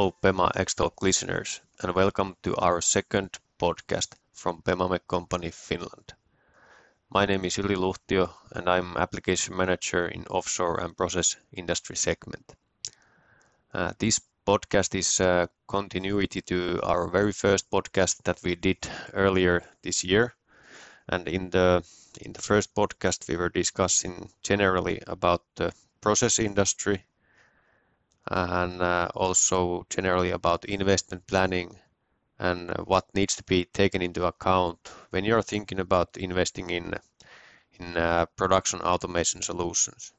Hello, 0.00 0.16
Pema 0.22 0.50
X-Talk 0.56 1.02
listeners, 1.02 1.60
and 1.82 1.94
welcome 1.94 2.34
to 2.42 2.56
our 2.56 2.80
second 2.80 3.38
podcast 3.58 4.14
from 4.32 4.62
Pemamek 4.62 5.06
Company 5.06 5.50
Finland. 5.50 6.14
My 7.10 7.26
name 7.26 7.44
is 7.44 7.58
Yli 7.58 7.76
Luhtio, 7.76 8.30
and 8.52 8.66
I'm 8.66 8.96
application 8.96 9.54
manager 9.54 10.08
in 10.08 10.24
offshore 10.28 10.80
and 10.80 10.96
process 10.96 11.36
industry 11.52 11.96
segment. 11.96 12.54
Uh, 13.74 13.92
this 13.98 14.18
podcast 14.46 14.94
is 14.94 15.20
a 15.20 15.50
continuity 15.68 16.40
to 16.40 16.80
our 16.82 17.06
very 17.06 17.32
first 17.32 17.70
podcast 17.70 18.22
that 18.24 18.40
we 18.42 18.54
did 18.54 18.78
earlier 19.12 19.62
this 19.82 20.02
year. 20.02 20.34
And 21.10 21.28
in 21.28 21.50
the 21.50 21.84
in 22.22 22.32
the 22.32 22.42
first 22.42 22.74
podcast, 22.74 23.28
we 23.28 23.36
were 23.36 23.50
discussing 23.50 24.30
generally 24.42 25.02
about 25.06 25.42
the 25.56 25.74
process 26.00 26.38
industry 26.38 27.04
and 28.26 28.82
uh, 28.82 29.08
also 29.14 29.86
generally 29.90 30.30
about 30.30 30.64
investment 30.64 31.26
planning 31.26 31.78
and 32.38 32.70
what 32.84 33.14
needs 33.14 33.36
to 33.36 33.42
be 33.44 33.64
taken 33.66 34.02
into 34.02 34.24
account 34.24 34.78
when 35.10 35.24
you're 35.24 35.42
thinking 35.42 35.78
about 35.78 36.16
investing 36.16 36.70
in 36.70 36.94
in 37.78 37.96
uh, 37.96 38.26
production 38.36 38.80
automation 38.80 39.42
solutions. 39.42 40.12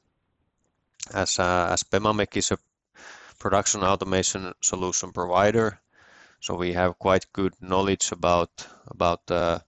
As 1.12 1.38
uh, 1.38 1.68
as 1.70 1.82
Pemamek 1.82 2.36
is 2.36 2.50
a 2.50 2.58
production 3.38 3.82
automation 3.82 4.52
solution 4.60 5.12
provider, 5.12 5.80
so 6.40 6.54
we 6.54 6.72
have 6.72 6.98
quite 6.98 7.32
good 7.32 7.54
knowledge 7.60 8.12
about 8.12 8.66
about 8.86 9.30
uh, 9.30 9.58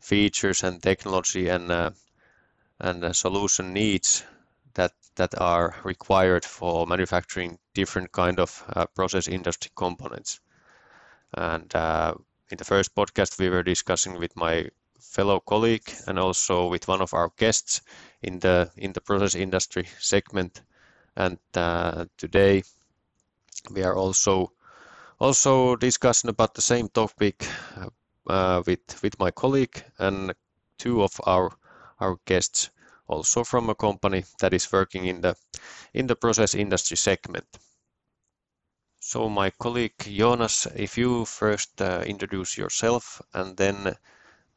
features 0.00 0.62
and 0.62 0.82
technology 0.82 1.48
and 1.48 1.70
uh, 1.70 1.90
and 2.78 3.04
uh, 3.04 3.12
solution 3.12 3.72
needs 3.72 4.24
that 5.16 5.38
are 5.40 5.76
required 5.84 6.44
for 6.44 6.86
manufacturing 6.86 7.58
different 7.74 8.12
kind 8.12 8.40
of 8.40 8.64
uh, 8.74 8.86
process 8.94 9.28
industry 9.28 9.70
components. 9.76 10.40
And 11.34 11.74
uh, 11.74 12.14
in 12.50 12.58
the 12.58 12.64
first 12.64 12.94
podcast, 12.94 13.38
we 13.38 13.48
were 13.48 13.62
discussing 13.62 14.18
with 14.18 14.36
my 14.36 14.68
fellow 15.00 15.40
colleague 15.40 15.90
and 16.06 16.18
also 16.18 16.68
with 16.68 16.88
one 16.88 17.02
of 17.02 17.14
our 17.14 17.30
guests 17.36 17.82
in 18.22 18.38
the 18.40 18.70
in 18.76 18.92
the 18.92 19.00
process 19.00 19.34
industry 19.34 19.86
segment. 19.98 20.62
And 21.16 21.38
uh, 21.54 22.06
today 22.16 22.62
we 23.70 23.82
are 23.82 23.94
also 23.94 24.52
also 25.20 25.76
discussing 25.76 26.30
about 26.30 26.54
the 26.54 26.62
same 26.62 26.88
topic 26.88 27.46
uh, 28.26 28.62
with 28.66 29.02
with 29.02 29.18
my 29.18 29.30
colleague 29.30 29.84
and 29.98 30.34
two 30.78 31.02
of 31.02 31.20
our 31.26 31.50
our 32.00 32.16
guests 32.26 32.70
also 33.06 33.44
from 33.44 33.70
a 33.70 33.74
company 33.74 34.24
that 34.40 34.54
is 34.54 34.70
working 34.72 35.06
in 35.06 35.20
the 35.20 35.34
in 35.92 36.06
the 36.06 36.16
process 36.16 36.54
industry 36.54 36.96
segment. 36.96 37.46
So 39.00 39.28
my 39.28 39.50
colleague 39.50 39.98
Jonas, 39.98 40.66
if 40.74 40.96
you 40.96 41.24
first 41.26 41.82
uh, 41.82 42.02
introduce 42.06 42.56
yourself 42.56 43.20
and 43.34 43.56
then 43.56 43.96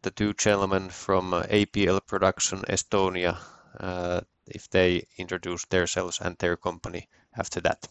the 0.02 0.12
two 0.12 0.34
gentlemen 0.34 0.90
from 0.90 1.34
uh, 1.34 1.44
APL 1.44 2.00
Production 2.06 2.60
Estonia, 2.70 3.38
uh, 3.80 4.22
if 4.46 4.70
they 4.70 5.06
introduce 5.18 5.66
themselves 5.66 6.20
and 6.22 6.38
their 6.38 6.56
company 6.56 7.10
after 7.36 7.60
that. 7.62 7.88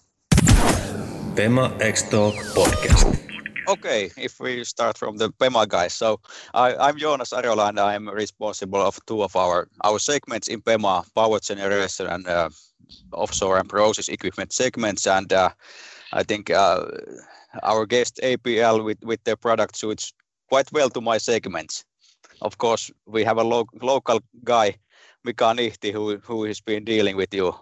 Pema 1.36 1.78
X-Talk 1.80 2.34
podcast. 2.56 3.25
Okay, 3.68 4.10
if 4.16 4.38
we 4.38 4.62
start 4.64 4.96
from 4.96 5.16
the 5.16 5.30
PEMA 5.30 5.66
guys. 5.66 5.92
So 5.92 6.20
I, 6.54 6.88
am 6.88 6.98
Jonas 6.98 7.32
Ariola 7.32 7.68
and 7.68 7.80
I'm 7.80 8.08
responsible 8.08 8.80
of 8.80 8.98
two 9.06 9.22
of 9.24 9.34
our, 9.34 9.68
our 9.82 9.98
segments 9.98 10.46
in 10.46 10.62
PEMA, 10.62 11.04
power 11.14 11.40
generation 11.40 12.06
and 12.06 12.28
uh, 12.28 12.48
offshore 13.12 13.58
and 13.58 13.68
process 13.68 14.08
equipment 14.08 14.52
segments. 14.52 15.06
And 15.06 15.32
uh, 15.32 15.50
I 16.12 16.22
think 16.22 16.50
uh, 16.50 16.86
our 17.64 17.86
guest 17.86 18.20
APL 18.22 18.84
with, 18.84 19.02
with 19.02 19.22
their 19.24 19.36
product 19.36 19.76
suits 19.76 20.12
quite 20.48 20.70
well 20.72 20.90
to 20.90 21.00
my 21.00 21.18
segments. 21.18 21.84
Of 22.42 22.58
course, 22.58 22.90
we 23.06 23.24
have 23.24 23.38
a 23.38 23.44
lo- 23.44 23.66
local 23.82 24.20
guy, 24.44 24.76
Mika 25.24 25.44
Nihti, 25.44 25.92
who, 25.92 26.18
who 26.18 26.44
has 26.44 26.60
been 26.60 26.84
dealing 26.84 27.16
with 27.16 27.34
you 27.34 27.52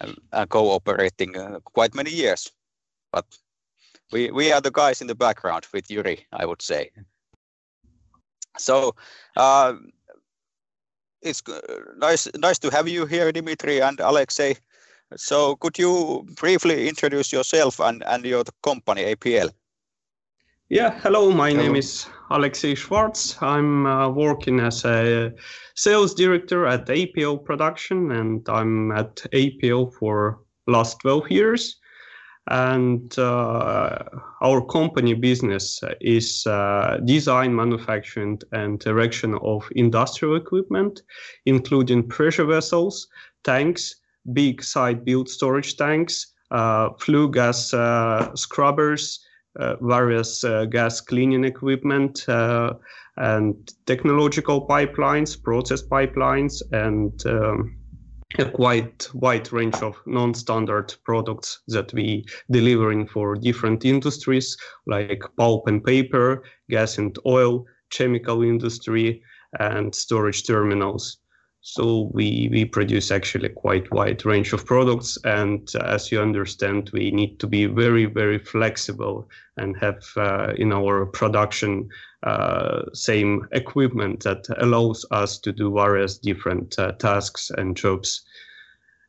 and, 0.00 0.16
and 0.32 0.48
cooperating 0.48 1.36
uh, 1.36 1.60
quite 1.60 1.94
many 1.94 2.10
years. 2.10 2.50
But 3.12 3.26
we 4.12 4.30
we 4.30 4.52
are 4.52 4.60
the 4.60 4.70
guys 4.70 5.00
in 5.00 5.06
the 5.06 5.14
background 5.14 5.66
with 5.72 5.90
Yuri, 5.90 6.26
I 6.32 6.46
would 6.46 6.62
say. 6.62 6.90
So 8.58 8.94
uh, 9.36 9.74
it's 11.22 11.42
nice 11.96 12.28
nice 12.36 12.58
to 12.60 12.70
have 12.70 12.88
you 12.88 13.06
here, 13.06 13.32
Dimitri 13.32 13.80
and 13.80 14.00
Alexei. 14.00 14.56
So 15.16 15.56
could 15.56 15.78
you 15.78 16.26
briefly 16.40 16.88
introduce 16.88 17.32
yourself 17.32 17.80
and, 17.80 18.02
and 18.06 18.24
your 18.24 18.44
company 18.62 19.14
APL? 19.14 19.50
Yeah, 20.68 20.98
hello. 21.00 21.30
My 21.30 21.50
hello. 21.50 21.62
name 21.62 21.76
is 21.76 22.06
Alexei 22.30 22.74
Schwartz. 22.74 23.40
I'm 23.40 23.86
uh, 23.86 24.08
working 24.08 24.58
as 24.58 24.84
a 24.84 25.32
sales 25.76 26.12
director 26.14 26.66
at 26.66 26.86
APL 26.86 27.44
Production, 27.44 28.10
and 28.10 28.48
I'm 28.48 28.90
at 28.90 29.14
APL 29.32 29.92
for 29.94 30.40
last 30.66 30.98
12 31.00 31.30
years 31.30 31.76
and 32.48 33.18
uh, 33.18 33.98
our 34.40 34.64
company 34.66 35.14
business 35.14 35.80
is 36.00 36.46
uh, 36.46 36.98
design, 37.04 37.54
manufacturing, 37.54 38.40
and 38.52 38.84
erection 38.86 39.34
of 39.42 39.68
industrial 39.74 40.36
equipment, 40.36 41.02
including 41.44 42.06
pressure 42.06 42.44
vessels, 42.44 43.08
tanks, 43.42 43.96
big 44.32 44.62
side 44.62 45.04
built 45.04 45.28
storage 45.28 45.76
tanks, 45.76 46.34
uh, 46.50 46.90
flue 47.00 47.30
gas 47.30 47.74
uh, 47.74 48.34
scrubbers, 48.36 49.24
uh, 49.58 49.76
various 49.80 50.44
uh, 50.44 50.64
gas 50.66 51.00
cleaning 51.00 51.44
equipment, 51.44 52.24
and 53.18 53.72
technological 53.86 54.66
pipelines, 54.68 55.42
process 55.42 55.82
pipelines, 55.82 56.60
and 56.72 57.26
um, 57.26 57.74
a 58.38 58.50
quite 58.50 59.08
wide 59.14 59.52
range 59.52 59.76
of 59.76 59.96
non-standard 60.06 60.94
products 61.04 61.60
that 61.68 61.92
we 61.92 62.24
delivering 62.50 63.06
for 63.06 63.34
different 63.36 63.84
industries 63.84 64.56
like 64.86 65.22
pulp 65.36 65.66
and 65.68 65.84
paper, 65.84 66.42
gas 66.68 66.98
and 66.98 67.16
oil, 67.24 67.64
chemical 67.90 68.42
industry, 68.42 69.22
and 69.60 69.94
storage 69.94 70.46
terminals. 70.46 71.18
So 71.68 72.12
we, 72.14 72.48
we 72.52 72.64
produce 72.64 73.10
actually 73.10 73.48
quite 73.48 73.90
wide 73.90 74.24
range 74.24 74.52
of 74.52 74.64
products. 74.64 75.18
And 75.24 75.68
as 75.82 76.12
you 76.12 76.22
understand, 76.22 76.90
we 76.92 77.10
need 77.10 77.40
to 77.40 77.48
be 77.48 77.66
very, 77.66 78.04
very 78.04 78.38
flexible 78.38 79.28
and 79.56 79.76
have 79.78 80.00
uh, 80.16 80.52
in 80.56 80.72
our 80.72 81.06
production 81.06 81.88
uh, 82.22 82.82
same 82.92 83.48
equipment 83.50 84.22
that 84.22 84.46
allows 84.58 85.04
us 85.10 85.40
to 85.40 85.52
do 85.52 85.74
various 85.74 86.18
different 86.18 86.78
uh, 86.78 86.92
tasks 86.92 87.50
and 87.58 87.76
jobs. 87.76 88.24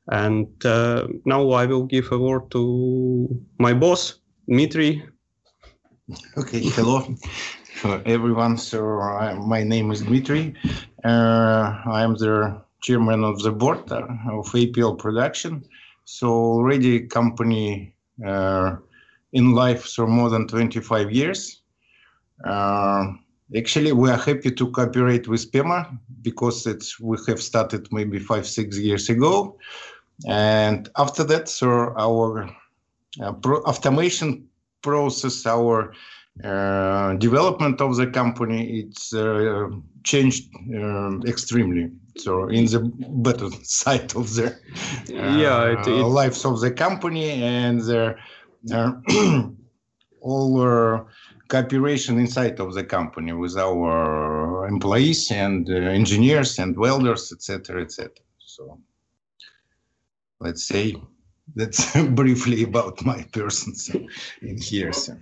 And 0.07 0.47
uh, 0.65 1.09
now 1.25 1.51
I 1.51 1.67
will 1.67 1.85
give 1.85 2.11
a 2.11 2.17
word 2.17 2.49
to 2.51 3.39
my 3.59 3.73
boss, 3.73 4.15
Dmitry. 4.49 5.05
Okay, 6.35 6.61
hello 6.69 7.05
everyone. 7.85 8.57
So 8.57 8.79
my 9.45 9.63
name 9.63 9.91
is 9.91 10.01
Dmitry. 10.01 10.55
Uh, 11.03 11.75
I 11.85 12.01
am 12.01 12.15
the 12.15 12.61
chairman 12.81 13.23
of 13.23 13.41
the 13.43 13.51
board 13.51 13.91
uh, 13.91 14.01
of 14.31 14.47
APL 14.47 14.97
Production. 14.97 15.63
So 16.05 16.27
already 16.27 17.01
company 17.01 17.93
uh, 18.25 18.77
in 19.33 19.51
life 19.51 19.85
for 19.85 20.07
more 20.07 20.29
than 20.29 20.47
25 20.47 21.11
years. 21.11 21.61
Uh, 22.43 23.13
actually, 23.55 23.91
we 23.91 24.09
are 24.09 24.17
happy 24.17 24.51
to 24.51 24.71
cooperate 24.71 25.27
with 25.27 25.51
PEMA 25.51 25.99
because 26.21 26.65
it's 26.65 26.99
we 26.99 27.17
have 27.27 27.41
started 27.41 27.87
maybe 27.91 28.19
five 28.19 28.47
six 28.47 28.77
years 28.77 29.09
ago, 29.09 29.57
and 30.27 30.89
after 30.97 31.23
that, 31.25 31.49
so 31.49 31.93
our 31.97 32.49
uh, 33.21 33.33
automation 33.43 34.47
process, 34.81 35.45
our 35.45 35.93
uh, 36.43 37.13
development 37.15 37.81
of 37.81 37.95
the 37.95 38.07
company 38.07 38.79
it's 38.81 39.13
uh, 39.13 39.67
changed 40.03 40.49
uh, 40.75 41.19
extremely 41.25 41.91
so 42.15 42.47
in 42.49 42.65
the 42.65 42.79
better 43.09 43.49
side 43.63 44.15
of 44.15 44.33
the 44.35 44.55
yeah 45.07 45.71
it, 45.71 45.87
it, 45.87 46.05
lives 46.05 46.45
of 46.45 46.59
the 46.61 46.71
company 46.71 47.31
and 47.31 47.81
the 47.81 48.15
all 50.21 51.07
cooperation 51.47 52.19
inside 52.19 52.59
of 52.59 52.73
the 52.73 52.83
company 52.83 53.33
with 53.33 53.57
our 53.57 54.67
employees 54.67 55.31
and 55.31 55.69
engineers 55.69 56.59
and 56.59 56.77
welders 56.77 57.31
etc 57.31 57.81
etc 57.81 58.11
so 58.37 58.79
let's 60.39 60.67
say 60.67 60.95
that's 61.55 61.99
briefly 62.09 62.63
about 62.63 63.03
my 63.03 63.23
person 63.31 63.73
in 64.41 64.61
here 64.61 64.93
so. 64.93 65.17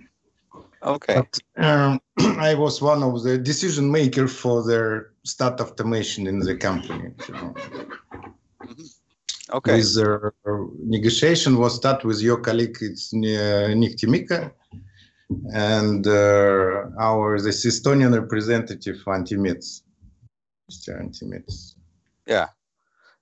Okay. 0.82 1.14
But, 1.14 1.64
um, 1.64 2.00
I 2.38 2.54
was 2.54 2.82
one 2.82 3.02
of 3.02 3.22
the 3.22 3.38
decision 3.38 3.90
maker 3.90 4.28
for 4.28 4.66
their 4.66 5.10
start 5.24 5.60
of 5.60 5.72
automation 5.72 6.26
in 6.26 6.38
the 6.38 6.56
company. 6.56 7.10
Mm-hmm. 7.18 8.84
Okay. 9.52 9.76
With 9.76 9.94
the 9.94 10.32
negotiation 10.84 11.56
was 11.56 11.76
start 11.76 12.04
with 12.04 12.20
your 12.20 12.40
colleague, 12.40 12.76
it's 12.80 13.14
uh, 13.14 13.72
Nick 13.74 13.96
Timika, 13.96 14.50
and 15.52 16.04
uh, 16.06 16.90
our 16.98 17.40
this 17.40 17.64
Estonian 17.64 18.12
representative 18.20 18.96
Anti 19.06 19.36
Mets, 19.36 19.82
Mr. 20.70 21.00
Anti 21.00 21.26
Mets. 21.26 21.76
Yeah. 22.26 22.48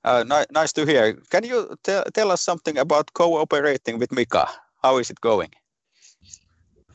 Uh, 0.03 0.25
ni- 0.27 0.47
nice 0.51 0.73
to 0.73 0.87
hear. 0.87 1.15
Can 1.31 1.45
you 1.45 1.77
tell 1.83 2.05
tell 2.15 2.31
us 2.31 2.41
something 2.41 2.79
about 2.79 3.13
cooperating 3.13 3.99
with 3.99 4.11
Mika? 4.11 4.49
How 4.83 4.99
is 4.99 5.11
it 5.11 5.21
going? 5.21 5.51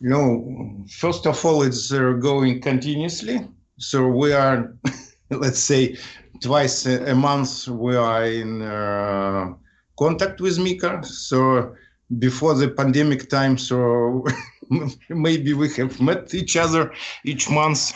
Know, 0.01 0.85
first 0.89 1.27
of 1.27 1.43
all, 1.45 1.61
it's 1.63 1.91
uh, 1.91 2.13
going 2.13 2.61
continuously. 2.61 3.45
So 3.77 4.07
we 4.07 4.31
are, 4.31 4.73
let's 5.29 5.59
say, 5.59 5.97
twice 6.41 6.85
a 6.85 7.13
month 7.13 7.67
we 7.67 7.95
are 7.95 8.25
in 8.25 8.61
uh, 8.61 9.53
contact 9.97 10.39
with 10.39 10.57
Mika. 10.57 11.03
So 11.03 11.75
before 12.17 12.55
the 12.55 12.69
pandemic 12.69 13.29
time, 13.29 13.57
so 13.57 14.25
maybe 15.09 15.53
we 15.53 15.69
have 15.73 15.99
met 15.99 16.33
each 16.33 16.55
other 16.55 16.93
each 17.25 17.49
month 17.49 17.93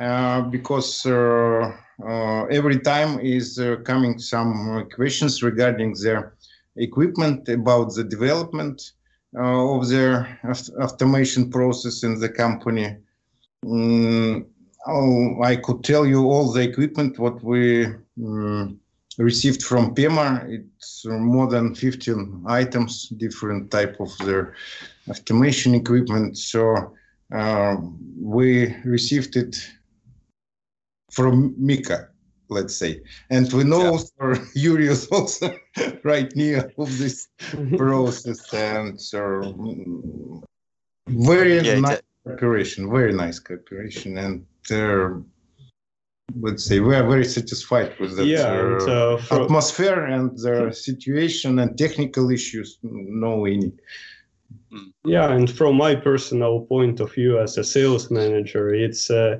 uh, 0.00 0.42
because 0.42 1.06
uh, 1.06 1.72
uh, 2.04 2.44
every 2.46 2.78
time 2.80 3.20
is 3.20 3.58
uh, 3.58 3.76
coming 3.84 4.18
some 4.18 4.88
questions 4.94 5.42
regarding 5.42 5.92
the 5.92 6.30
equipment 6.76 7.48
about 7.48 7.94
the 7.94 8.04
development 8.04 8.92
of 9.36 9.88
their 9.88 10.38
automation 10.80 11.50
process 11.50 12.02
in 12.02 12.18
the 12.18 12.28
company. 12.28 12.96
Mm, 13.64 14.46
oh, 14.86 15.42
I 15.42 15.56
could 15.56 15.84
tell 15.84 16.06
you 16.06 16.24
all 16.24 16.52
the 16.52 16.62
equipment 16.62 17.18
what 17.18 17.42
we 17.42 17.86
mm, 18.18 18.76
received 19.18 19.62
from 19.62 19.94
PEMA. 19.94 20.48
It's 20.48 21.04
more 21.06 21.48
than 21.48 21.74
15 21.74 22.44
items, 22.46 23.08
different 23.08 23.70
type 23.70 23.96
of 24.00 24.16
their 24.18 24.54
automation 25.08 25.74
equipment. 25.74 26.38
So 26.38 26.94
uh, 27.32 27.76
we 28.18 28.74
received 28.84 29.36
it 29.36 29.56
from 31.10 31.54
Mika, 31.58 32.08
let's 32.48 32.76
say, 32.76 33.00
and 33.30 33.52
we 33.52 33.64
know 33.64 33.98
for 33.98 34.38
Yuri 34.54 34.88
is 34.88 35.06
also 35.08 35.58
right 36.04 36.34
near 36.36 36.72
of 36.78 36.98
this 36.98 37.28
process, 37.76 38.52
and 38.54 39.00
so 39.00 39.20
mm, 39.20 40.42
very 41.08 41.60
Yeah, 41.60 41.80
nice 41.80 42.02
cooperation, 42.24 42.90
very 42.90 43.12
nice 43.12 43.38
cooperation, 43.38 44.18
and 44.18 44.46
uh, 44.70 45.20
let's 46.40 46.64
say 46.64 46.80
we 46.80 46.94
are 46.94 47.06
very 47.06 47.24
satisfied 47.24 47.98
with 47.98 48.16
that 48.16 48.26
yeah, 48.26 48.52
and 48.60 48.80
uh, 48.82 49.14
uh, 49.14 49.16
fro- 49.18 49.44
atmosphere 49.44 50.06
and 50.06 50.36
the 50.38 50.72
situation 50.72 51.58
and 51.58 51.78
technical 51.78 52.30
issues. 52.30 52.78
No 52.82 53.44
any. 53.46 53.72
Yeah, 55.04 55.30
and 55.32 55.48
from 55.48 55.76
my 55.76 55.94
personal 55.94 56.66
point 56.66 57.00
of 57.00 57.12
view 57.12 57.38
as 57.38 57.56
a 57.58 57.64
sales 57.64 58.10
manager, 58.10 58.74
it's 58.74 59.10
uh, 59.10 59.38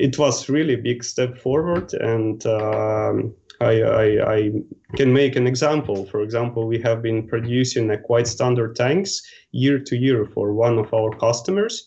it 0.00 0.18
was 0.18 0.48
really 0.48 0.76
big 0.76 1.04
step 1.04 1.36
forward, 1.36 1.92
and 1.92 2.44
um, 2.46 3.34
I, 3.60 3.82
I 3.82 4.34
I 4.36 4.52
can 4.96 5.12
make 5.12 5.36
an 5.36 5.46
example. 5.46 6.06
For 6.06 6.22
example, 6.22 6.66
we 6.66 6.80
have 6.80 7.02
been 7.02 7.28
producing 7.28 7.90
a 7.90 7.98
quite 7.98 8.26
standard 8.26 8.76
tanks 8.76 9.20
year 9.52 9.78
to 9.78 9.96
year 9.96 10.24
for 10.24 10.54
one 10.54 10.78
of 10.78 10.94
our 10.94 11.10
customers, 11.10 11.86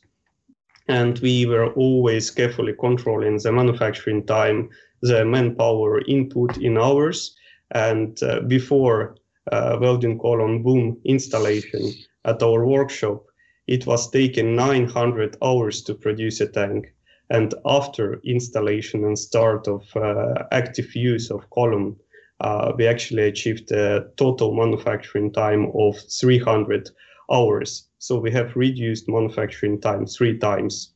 and 0.87 1.17
we 1.19 1.47
were 1.47 1.73
always 1.73 2.29
carefully 2.29 2.73
controlling 2.79 3.39
the 3.39 3.51
manufacturing 3.51 4.25
time, 4.27 4.69
the 5.01 5.25
manpower 5.25 6.01
input 6.07 6.57
in 6.57 6.77
hours, 6.77 7.35
and 7.71 8.21
uh, 8.21 8.41
before 8.41 9.15
uh, 9.51 9.77
welding 9.81 10.19
column 10.19 10.61
boom 10.61 11.01
installation 11.03 11.91
at 12.25 12.43
our 12.43 12.63
workshop, 12.63 13.23
it 13.65 13.87
was 13.87 14.11
taking 14.11 14.55
900 14.55 15.35
hours 15.41 15.81
to 15.81 15.95
produce 15.95 16.41
a 16.41 16.47
tank. 16.47 16.92
And 17.29 17.53
after 17.65 18.19
installation 18.23 19.03
and 19.05 19.17
start 19.17 19.67
of 19.67 19.83
uh, 19.95 20.43
active 20.51 20.95
use 20.95 21.31
of 21.31 21.49
column, 21.49 21.95
uh, 22.41 22.73
we 22.77 22.85
actually 22.85 23.23
achieved 23.23 23.71
a 23.71 24.05
total 24.17 24.53
manufacturing 24.53 25.31
time 25.31 25.71
of 25.75 25.95
300 26.19 26.89
hours. 27.31 27.87
So 27.99 28.19
we 28.19 28.31
have 28.31 28.55
reduced 28.55 29.07
manufacturing 29.07 29.79
time 29.79 30.05
three 30.05 30.37
times, 30.37 30.93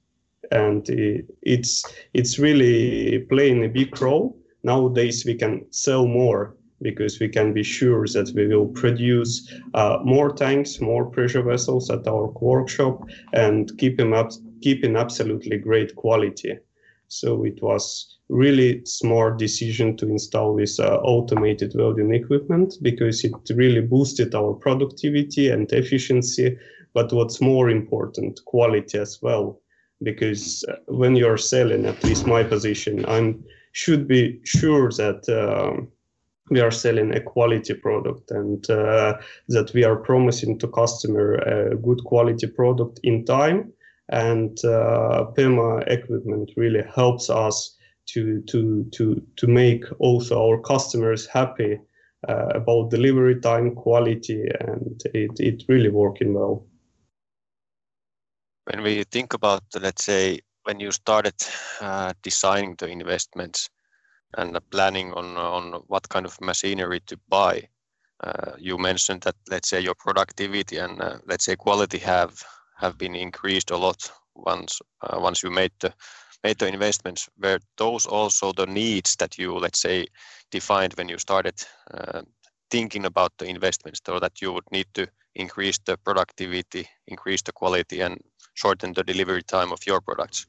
and 0.51 0.85
it's 1.41 1.85
it's 2.13 2.37
really 2.37 3.19
playing 3.29 3.63
a 3.63 3.69
big 3.69 3.99
role. 4.01 4.37
Nowadays 4.63 5.25
we 5.25 5.35
can 5.35 5.65
sell 5.71 6.05
more 6.05 6.55
because 6.81 7.19
we 7.19 7.29
can 7.29 7.53
be 7.53 7.63
sure 7.63 8.05
that 8.07 8.31
we 8.35 8.47
will 8.47 8.67
produce 8.67 9.51
uh, 9.73 9.99
more 10.03 10.31
tanks, 10.31 10.79
more 10.79 11.05
pressure 11.05 11.41
vessels 11.41 11.89
at 11.89 12.07
our 12.07 12.27
workshop, 12.41 13.07
and 13.33 13.71
keep 13.77 13.97
them 13.97 14.13
up, 14.13 14.31
keep 14.61 14.83
in 14.83 14.95
absolutely 14.95 15.57
great 15.57 15.95
quality. 15.95 16.57
So 17.09 17.43
it 17.45 17.61
was 17.61 18.17
really 18.29 18.83
smart 18.85 19.39
decision 19.39 19.95
to 19.97 20.09
install 20.09 20.55
this 20.55 20.79
uh, 20.79 20.97
automated 20.97 21.73
welding 21.75 22.13
equipment 22.13 22.75
because 22.81 23.23
it 23.23 23.33
really 23.55 23.81
boosted 23.81 24.35
our 24.35 24.53
productivity 24.53 25.49
and 25.49 25.71
efficiency. 25.71 26.57
But 26.93 27.13
what's 27.13 27.39
more 27.39 27.69
important, 27.69 28.43
quality 28.45 28.97
as 28.97 29.21
well, 29.21 29.61
because 30.03 30.65
uh, 30.67 30.75
when 30.87 31.15
you're 31.15 31.37
selling, 31.37 31.85
at 31.85 32.03
least 32.03 32.27
my 32.27 32.43
position, 32.43 33.05
I'm 33.07 33.43
should 33.71 34.07
be 34.07 34.39
sure 34.43 34.89
that. 34.91 35.27
Um, 35.29 35.89
we 36.49 36.61
are 36.61 36.71
selling 36.71 37.13
a 37.13 37.19
quality 37.19 37.73
product 37.73 38.31
and 38.31 38.69
uh, 38.69 39.17
that 39.49 39.73
we 39.73 39.83
are 39.83 39.97
promising 39.97 40.57
to 40.57 40.67
customer 40.69 41.33
a 41.33 41.75
good 41.75 42.01
quality 42.05 42.47
product 42.47 43.01
in 43.03 43.25
time 43.25 43.73
and 44.09 44.57
uh, 44.63 45.25
PEMA 45.35 45.87
equipment 45.87 46.51
really 46.55 46.83
helps 46.95 47.29
us 47.29 47.75
to 48.07 48.41
to 48.43 48.85
to 48.91 49.21
to 49.35 49.47
make 49.47 49.83
also 49.99 50.41
our 50.41 50.61
customers 50.61 51.27
happy 51.27 51.79
uh, 52.27 52.47
about 52.55 52.89
delivery 52.89 53.39
time 53.41 53.75
quality 53.75 54.43
and 54.61 55.01
it, 55.13 55.31
it 55.39 55.63
really 55.67 55.89
working 55.89 56.33
well. 56.33 56.65
When 58.65 58.83
we 58.83 59.03
think 59.03 59.33
about, 59.33 59.63
let's 59.79 60.03
say, 60.03 60.39
when 60.63 60.79
you 60.79 60.91
started 60.91 61.35
uh, 61.79 62.13
designing 62.21 62.75
the 62.77 62.87
investments 62.87 63.69
and 64.37 64.57
planning 64.71 65.13
on 65.13 65.37
on 65.37 65.81
what 65.87 66.09
kind 66.09 66.25
of 66.25 66.39
machinery 66.41 66.99
to 67.07 67.17
buy, 67.29 67.69
uh, 68.23 68.51
you 68.57 68.77
mentioned 68.77 69.21
that, 69.21 69.35
let's 69.49 69.69
say, 69.69 69.79
your 69.79 69.95
productivity 69.95 70.77
and, 70.77 71.01
uh, 71.01 71.17
let's 71.27 71.45
say, 71.45 71.55
quality 71.55 71.97
have 71.97 72.43
have 72.77 72.97
been 72.97 73.15
increased 73.15 73.71
a 73.71 73.77
lot 73.77 74.11
once 74.35 74.81
uh, 75.01 75.31
you 75.43 75.51
made 75.51 75.71
the 75.79 75.93
made 76.43 76.59
the 76.59 76.67
investments. 76.67 77.29
Were 77.41 77.59
those 77.77 78.05
also 78.05 78.53
the 78.53 78.65
needs 78.65 79.15
that 79.15 79.37
you, 79.37 79.57
let's 79.57 79.81
say, 79.81 80.07
defined 80.51 80.93
when 80.93 81.09
you 81.09 81.17
started 81.17 81.55
uh, 81.93 82.21
thinking 82.69 83.05
about 83.05 83.31
the 83.37 83.45
investments, 83.45 84.01
so 84.05 84.19
that 84.19 84.41
you 84.41 84.53
would 84.53 84.71
need 84.71 84.85
to 84.93 85.07
increase 85.35 85.79
the 85.85 85.97
productivity, 85.97 86.87
increase 87.07 87.41
the 87.41 87.51
quality, 87.51 88.01
and 88.01 88.21
shorten 88.53 88.93
the 88.93 89.03
delivery 89.03 89.43
time 89.43 89.71
of 89.71 89.79
your 89.87 90.01
products? 90.01 90.47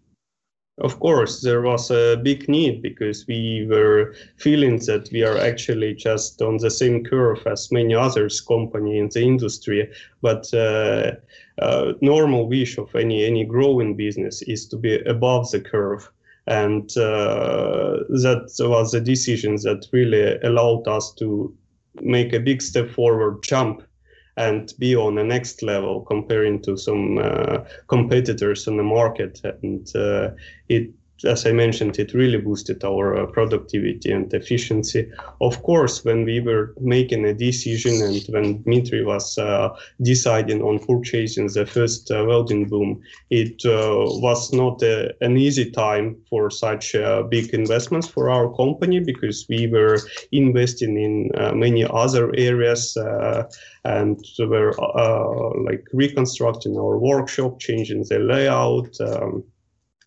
Of 0.81 1.01
course, 1.01 1.41
there 1.41 1.63
was 1.63 1.91
a 1.91 2.17
big 2.23 2.49
need 2.49 2.83
because 2.83 3.27
we 3.27 3.67
were 3.69 4.15
feeling 4.37 4.79
that 4.87 5.09
we 5.11 5.25
are 5.25 5.37
actually 5.37 5.95
just 5.95 6.41
on 6.41 6.59
the 6.59 6.71
same 6.71 7.03
curve 7.05 7.45
as 7.47 7.73
many 7.73 7.97
others 7.97 8.41
company 8.41 8.99
in 8.99 9.09
the 9.09 9.21
industry. 9.21 9.91
But 10.23 10.55
uh, 10.55 11.17
uh, 11.61 11.93
normal 12.01 12.49
wish 12.49 12.79
of 12.79 12.95
any 12.95 13.25
any 13.25 13.45
growing 13.45 13.97
business 13.97 14.43
is 14.43 14.67
to 14.69 14.77
be 14.77 15.01
above 15.01 15.51
the 15.51 15.61
curve, 15.61 16.09
and 16.47 16.97
uh, 16.97 17.99
that 18.09 18.51
was 18.61 18.95
a 18.95 19.01
decision 19.01 19.57
that 19.57 19.87
really 19.93 20.39
allowed 20.43 20.87
us 20.89 21.13
to 21.15 21.55
make 22.01 22.33
a 22.33 22.41
big 22.41 22.63
step 22.63 22.91
forward, 22.91 23.43
jump 23.43 23.83
and 24.37 24.73
be 24.79 24.95
on 24.95 25.17
the 25.17 25.25
next 25.25 25.63
level 25.63 26.03
comparing 26.03 26.63
to 26.63 26.77
some 26.77 27.19
uh, 27.19 27.59
competitors 27.89 28.69
on 28.69 28.77
the 28.77 28.85
market. 28.85 29.41
And 29.63 29.95
uh, 29.97 30.31
it, 30.69 30.91
as 31.25 31.47
I 31.47 31.53
mentioned, 31.53 31.99
it 31.99 32.15
really 32.15 32.39
boosted 32.39 32.85
our 32.85 33.17
uh, 33.17 33.27
productivity 33.27 34.11
and 34.13 34.33
efficiency. 34.33 35.11
Of 35.41 35.63
course, 35.63 36.05
when 36.05 36.25
we 36.25 36.41
were 36.41 36.75
making 36.81 37.25
a 37.25 37.35
decision 37.35 38.03
and 38.03 38.23
when 38.29 38.63
Dmitry 38.63 39.05
was 39.05 39.39
uh, 39.39 39.71
deciding 40.03 40.63
on 40.63 40.79
purchasing 40.79 41.49
the 41.49 41.67
first 41.67 42.11
uh, 42.11 42.25
welding 42.27 42.69
boom, 42.69 43.01
it 43.31 43.65
uh, 43.65 44.05
was 44.21 44.53
not 44.53 44.83
a, 44.83 45.15
an 45.21 45.37
easy 45.37 45.71
time 45.71 46.17
for 46.29 46.51
such 46.51 46.95
big 47.31 47.53
investments 47.53 48.09
for 48.09 48.31
our 48.31 48.55
company 48.55 49.01
because 49.01 49.47
we 49.49 49.67
were 49.67 49.99
investing 50.33 50.97
in 50.97 51.31
many 51.59 51.85
other 51.85 52.33
areas 52.37 52.97
and 53.85 54.23
we're 54.39 54.73
uh, 54.81 55.51
like 55.65 55.85
reconstructing 55.93 56.77
our 56.77 56.99
workshop, 56.99 57.59
changing 57.59 58.05
the 58.09 58.19
layout, 58.19 59.01
um, 59.01 59.45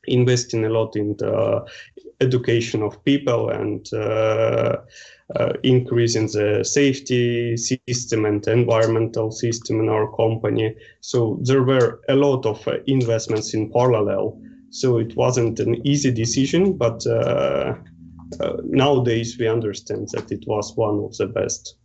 investing 0.06 0.66
a 0.66 0.70
lot 0.70 0.96
in 0.96 1.16
the 1.18 1.66
education 2.22 2.84
of 2.84 3.04
people, 3.04 3.50
and 3.50 3.92
uh, 3.94 4.78
uh, 5.36 5.54
increasing 5.64 6.28
the 6.28 6.64
safety 6.64 7.56
system 7.58 8.26
and 8.26 8.46
environmental 8.48 9.32
system 9.32 9.80
in 9.80 9.90
our 9.90 10.12
company. 10.16 10.76
So 11.02 11.40
there 11.44 11.64
were 11.64 12.02
a 12.10 12.16
lot 12.16 12.46
of 12.46 12.68
uh, 12.68 12.78
investments 12.88 13.54
in 13.54 13.72
parallel. 13.72 14.40
So 14.72 14.98
it 14.98 15.16
wasn't 15.16 15.60
an 15.60 15.86
easy 15.86 16.12
decision, 16.12 16.78
but 16.78 17.06
uh, 17.06 17.76
uh, 18.40 18.58
nowadays 18.64 19.38
we 19.38 19.48
understand 19.48 20.10
that 20.14 20.32
it 20.32 20.44
was 20.48 20.76
one 20.76 21.00
of 21.04 21.16
the 21.18 21.28
best. 21.28 21.76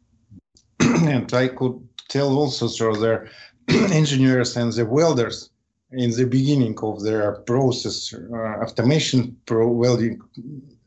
and 0.80 1.32
I 1.34 1.48
could 1.48 1.80
tell 2.08 2.36
also 2.36 2.68
through 2.68 2.96
the 3.00 3.28
engineers 3.92 4.56
and 4.56 4.72
the 4.72 4.86
welders 4.86 5.50
in 5.92 6.10
the 6.10 6.24
beginning 6.24 6.76
of 6.82 7.02
their 7.02 7.32
process, 7.32 8.12
uh, 8.12 8.36
automation 8.36 9.36
pro 9.46 9.68
welding 9.68 10.20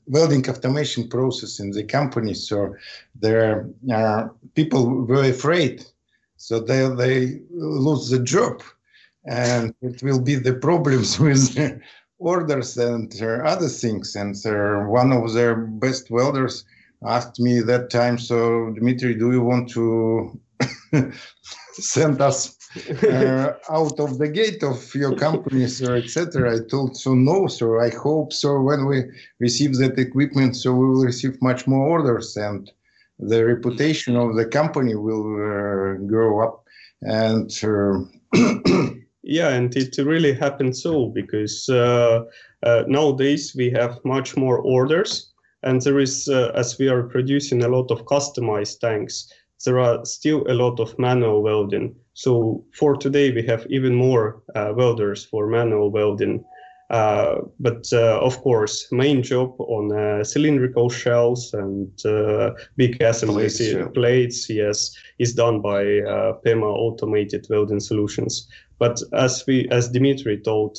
welding 0.07 0.47
automation 0.49 1.07
process 1.07 1.59
in 1.59 1.71
the 1.71 1.83
company. 1.83 2.33
So 2.33 2.75
there 3.15 3.69
are 3.91 4.33
people 4.55 5.05
were 5.05 5.23
afraid, 5.23 5.85
so 6.37 6.59
they 6.59 6.87
they 6.89 7.41
lose 7.51 8.09
the 8.09 8.19
job, 8.19 8.61
and 9.25 9.73
it 9.81 10.01
will 10.03 10.21
be 10.21 10.35
the 10.35 10.55
problems 10.55 11.19
with 11.25 11.53
the 11.55 11.79
orders 12.17 12.77
and 12.77 13.13
other 13.21 13.69
things. 13.69 14.15
And 14.15 14.35
one 14.89 15.13
of 15.13 15.33
their 15.33 15.55
best 15.55 16.11
welders 16.11 16.65
asked 17.05 17.39
me 17.39 17.61
that 17.61 17.89
time, 17.89 18.17
so 18.17 18.71
Dmitry, 18.71 19.15
do 19.15 19.31
you 19.31 19.41
want 19.41 19.69
to 19.69 20.39
send 21.71 22.19
us 22.21 22.58
uh, 22.75 23.53
out 23.69 23.99
of 23.99 24.17
the 24.17 24.27
gate 24.27 24.63
of 24.63 24.93
your 24.93 25.15
company, 25.15 25.67
sir, 25.67 25.97
etc. 25.97 26.55
I 26.55 26.59
told 26.69 26.97
so 26.97 27.13
no, 27.13 27.47
sir. 27.47 27.81
I 27.81 27.89
hope 27.89 28.33
so. 28.33 28.61
When 28.61 28.85
we 28.85 29.03
receive 29.39 29.75
that 29.77 29.97
equipment, 29.97 30.55
so 30.55 30.73
we 30.73 30.85
will 30.85 31.05
receive 31.05 31.41
much 31.41 31.67
more 31.67 31.87
orders, 31.87 32.37
and 32.37 32.71
the 33.19 33.45
reputation 33.45 34.15
of 34.15 34.35
the 34.35 34.45
company 34.45 34.95
will 34.95 35.35
uh, 35.35 35.93
grow 36.07 36.41
up. 36.41 36.63
And 37.01 37.51
uh, 37.63 37.99
yeah, 39.23 39.49
and 39.49 39.75
it 39.75 39.97
really 39.97 40.33
happened 40.33 40.75
so 40.75 41.07
because 41.07 41.67
uh, 41.69 42.23
uh, 42.63 42.83
nowadays 42.87 43.55
we 43.55 43.69
have 43.71 44.03
much 44.03 44.37
more 44.37 44.59
orders, 44.59 45.31
and 45.63 45.81
there 45.81 45.99
is, 45.99 46.27
uh, 46.29 46.51
as 46.55 46.77
we 46.77 46.87
are 46.87 47.03
producing 47.03 47.63
a 47.63 47.67
lot 47.67 47.91
of 47.91 48.05
customized 48.05 48.79
tanks, 48.79 49.31
there 49.65 49.79
are 49.79 50.05
still 50.05 50.45
a 50.49 50.53
lot 50.53 50.79
of 50.79 50.97
manual 50.97 51.41
welding. 51.41 51.95
So 52.19 52.65
for 52.73 52.97
today, 52.97 53.31
we 53.31 53.43
have 53.43 53.65
even 53.69 53.95
more 53.95 54.43
uh, 54.53 54.73
welders 54.75 55.23
for 55.23 55.47
manual 55.47 55.89
welding. 55.89 56.43
Uh, 56.89 57.35
but 57.61 57.87
uh, 57.93 58.19
of 58.19 58.41
course, 58.41 58.91
main 58.91 59.23
job 59.23 59.55
on 59.57 59.93
uh, 59.93 60.21
cylindrical 60.25 60.89
shells 60.89 61.53
and 61.53 62.05
uh, 62.05 62.51
big 62.75 63.01
assembly 63.01 63.43
plates, 63.43 63.61
yeah. 63.61 63.87
plates, 63.93 64.49
yes, 64.49 64.93
is 65.17 65.33
done 65.33 65.61
by 65.61 65.99
uh, 65.99 66.33
PEMA 66.45 66.67
automated 66.67 67.47
welding 67.49 67.79
solutions. 67.79 68.49
But 68.79 69.01
as 69.13 69.45
we, 69.47 69.69
as 69.69 69.87
Dimitri 69.87 70.41
told, 70.41 70.77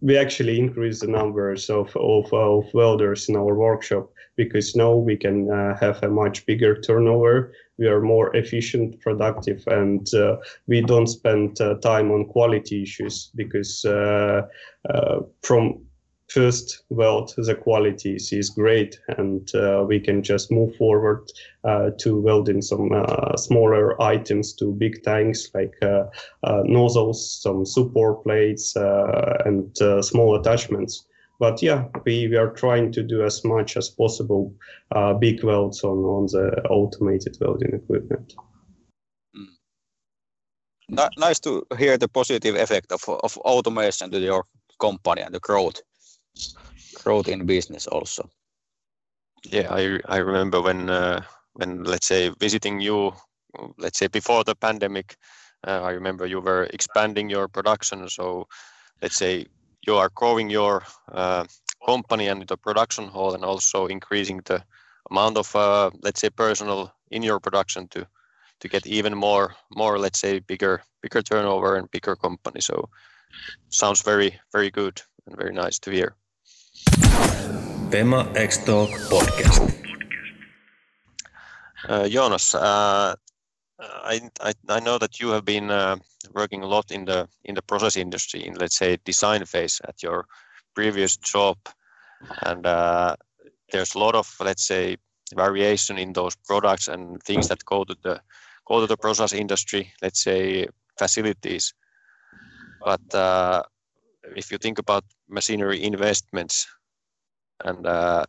we 0.00 0.16
actually 0.16 0.60
increase 0.60 1.00
the 1.00 1.08
numbers 1.08 1.70
of, 1.70 1.96
of, 1.96 2.32
of 2.32 2.72
welders 2.72 3.28
in 3.28 3.36
our 3.36 3.54
workshop 3.54 4.10
because 4.36 4.76
now 4.76 4.94
we 4.94 5.16
can 5.16 5.50
uh, 5.50 5.76
have 5.78 6.02
a 6.02 6.10
much 6.10 6.44
bigger 6.46 6.80
turnover. 6.80 7.52
We 7.78 7.86
are 7.88 8.00
more 8.00 8.34
efficient, 8.34 9.00
productive, 9.00 9.62
and 9.66 10.12
uh, 10.14 10.36
we 10.66 10.80
don't 10.80 11.06
spend 11.06 11.60
uh, 11.60 11.74
time 11.76 12.10
on 12.10 12.26
quality 12.26 12.82
issues 12.82 13.30
because 13.34 13.84
uh, 13.84 14.42
uh, 14.88 15.20
from 15.42 15.82
first 16.28 16.82
weld 16.88 17.32
the 17.36 17.54
quality 17.54 18.16
is 18.16 18.50
great 18.50 18.98
and 19.16 19.54
uh, 19.54 19.84
we 19.86 20.00
can 20.00 20.24
just 20.24 20.50
move 20.50 20.74
forward 20.74 21.30
to 21.98 22.20
welding 22.20 22.60
some 22.60 22.90
smaller 23.36 24.02
items 24.02 24.52
to 24.52 24.72
big 24.72 25.00
tanks 25.04 25.48
like 25.54 25.74
nozzles 26.64 27.40
some 27.40 27.64
support 27.64 28.24
plates 28.24 28.74
and 28.74 29.78
small 30.04 30.34
attachments 30.34 31.06
but 31.38 31.62
yeah, 31.62 31.84
we, 32.04 32.28
we 32.28 32.36
are 32.36 32.50
trying 32.50 32.92
to 32.92 33.02
do 33.02 33.24
as 33.24 33.44
much 33.44 33.76
as 33.76 33.88
possible 33.88 34.54
uh, 34.92 35.14
big 35.14 35.42
welds 35.44 35.84
on, 35.84 35.98
on 35.98 36.26
the 36.26 36.62
automated 36.68 37.36
welding 37.40 37.74
equipment. 37.74 38.34
Mm. 40.92 41.08
Nice 41.18 41.40
to 41.40 41.66
hear 41.78 41.98
the 41.98 42.08
positive 42.08 42.54
effect 42.54 42.92
of, 42.92 43.02
of 43.08 43.36
automation 43.38 44.10
to 44.10 44.18
your 44.18 44.44
company 44.78 45.22
and 45.22 45.34
the 45.34 45.40
growth 45.40 45.80
growth 47.06 47.28
in 47.28 47.46
business 47.46 47.86
also. 47.86 48.28
Yeah, 49.44 49.68
I 49.70 50.00
I 50.08 50.18
remember 50.18 50.60
when 50.60 50.90
uh, 50.90 51.22
when 51.54 51.84
let's 51.84 52.06
say 52.06 52.32
visiting 52.40 52.80
you, 52.80 53.12
let's 53.78 53.98
say 53.98 54.08
before 54.08 54.44
the 54.44 54.54
pandemic, 54.54 55.16
uh, 55.66 55.82
I 55.82 55.90
remember 55.92 56.26
you 56.26 56.40
were 56.40 56.64
expanding 56.72 57.30
your 57.30 57.48
production. 57.48 58.08
So 58.08 58.46
let's 59.02 59.16
say 59.16 59.46
you 59.86 59.96
are 59.96 60.10
growing 60.14 60.50
your 60.50 60.82
uh, 61.12 61.44
company 61.84 62.28
and 62.28 62.46
the 62.46 62.56
production 62.56 63.08
hall 63.08 63.34
and 63.34 63.44
also 63.44 63.86
increasing 63.86 64.40
the 64.44 64.62
amount 65.10 65.36
of 65.36 65.54
uh, 65.54 65.90
let's 66.02 66.20
say 66.20 66.30
personal 66.30 66.92
in 67.10 67.22
your 67.22 67.40
production 67.40 67.88
to 67.88 68.06
to 68.60 68.68
get 68.68 68.86
even 68.86 69.14
more 69.14 69.54
more 69.76 69.98
let's 69.98 70.18
say 70.18 70.40
bigger 70.40 70.82
bigger 71.02 71.22
turnover 71.22 71.76
and 71.76 71.90
bigger 71.90 72.16
company. 72.16 72.60
So 72.60 72.88
sounds 73.68 74.02
very 74.02 74.40
very 74.52 74.70
good 74.70 75.00
and 75.26 75.36
very 75.36 75.52
nice 75.52 75.78
to 75.80 75.90
hear. 75.90 76.16
Pema 77.90 78.34
X 78.36 78.64
Talk 78.64 78.90
podcast. 79.10 79.72
Uh, 81.88 82.08
Jonas 82.08 82.54
uh, 82.54 83.14
I, 83.78 84.30
I, 84.40 84.52
I 84.68 84.80
know 84.80 84.98
that 84.98 85.20
you 85.20 85.30
have 85.30 85.44
been 85.44 85.70
uh, 85.70 85.96
working 86.34 86.62
a 86.62 86.66
lot 86.66 86.90
in 86.90 87.04
the 87.04 87.28
in 87.44 87.54
the 87.54 87.62
process 87.62 87.96
industry 87.96 88.46
in 88.46 88.54
let's 88.54 88.76
say 88.76 88.98
design 89.04 89.44
phase 89.44 89.80
at 89.86 90.02
your 90.02 90.26
previous 90.74 91.16
job, 91.16 91.58
and 92.42 92.66
uh, 92.66 93.16
there's 93.72 93.94
a 93.94 93.98
lot 93.98 94.14
of 94.14 94.34
let's 94.40 94.66
say 94.66 94.96
variation 95.34 95.98
in 95.98 96.12
those 96.12 96.36
products 96.36 96.88
and 96.88 97.22
things 97.22 97.48
that 97.48 97.64
go 97.64 97.84
to 97.84 97.96
the 98.02 98.20
go 98.66 98.80
to 98.80 98.86
the 98.86 98.96
process 98.96 99.32
industry. 99.32 99.92
Let's 100.02 100.22
say 100.22 100.68
facilities, 100.98 101.74
but 102.80 103.14
uh, 103.14 103.62
if 104.36 104.50
you 104.50 104.58
think 104.58 104.78
about 104.78 105.04
machinery 105.28 105.82
investments, 105.82 106.66
and 107.64 107.86
uh, 107.86 108.24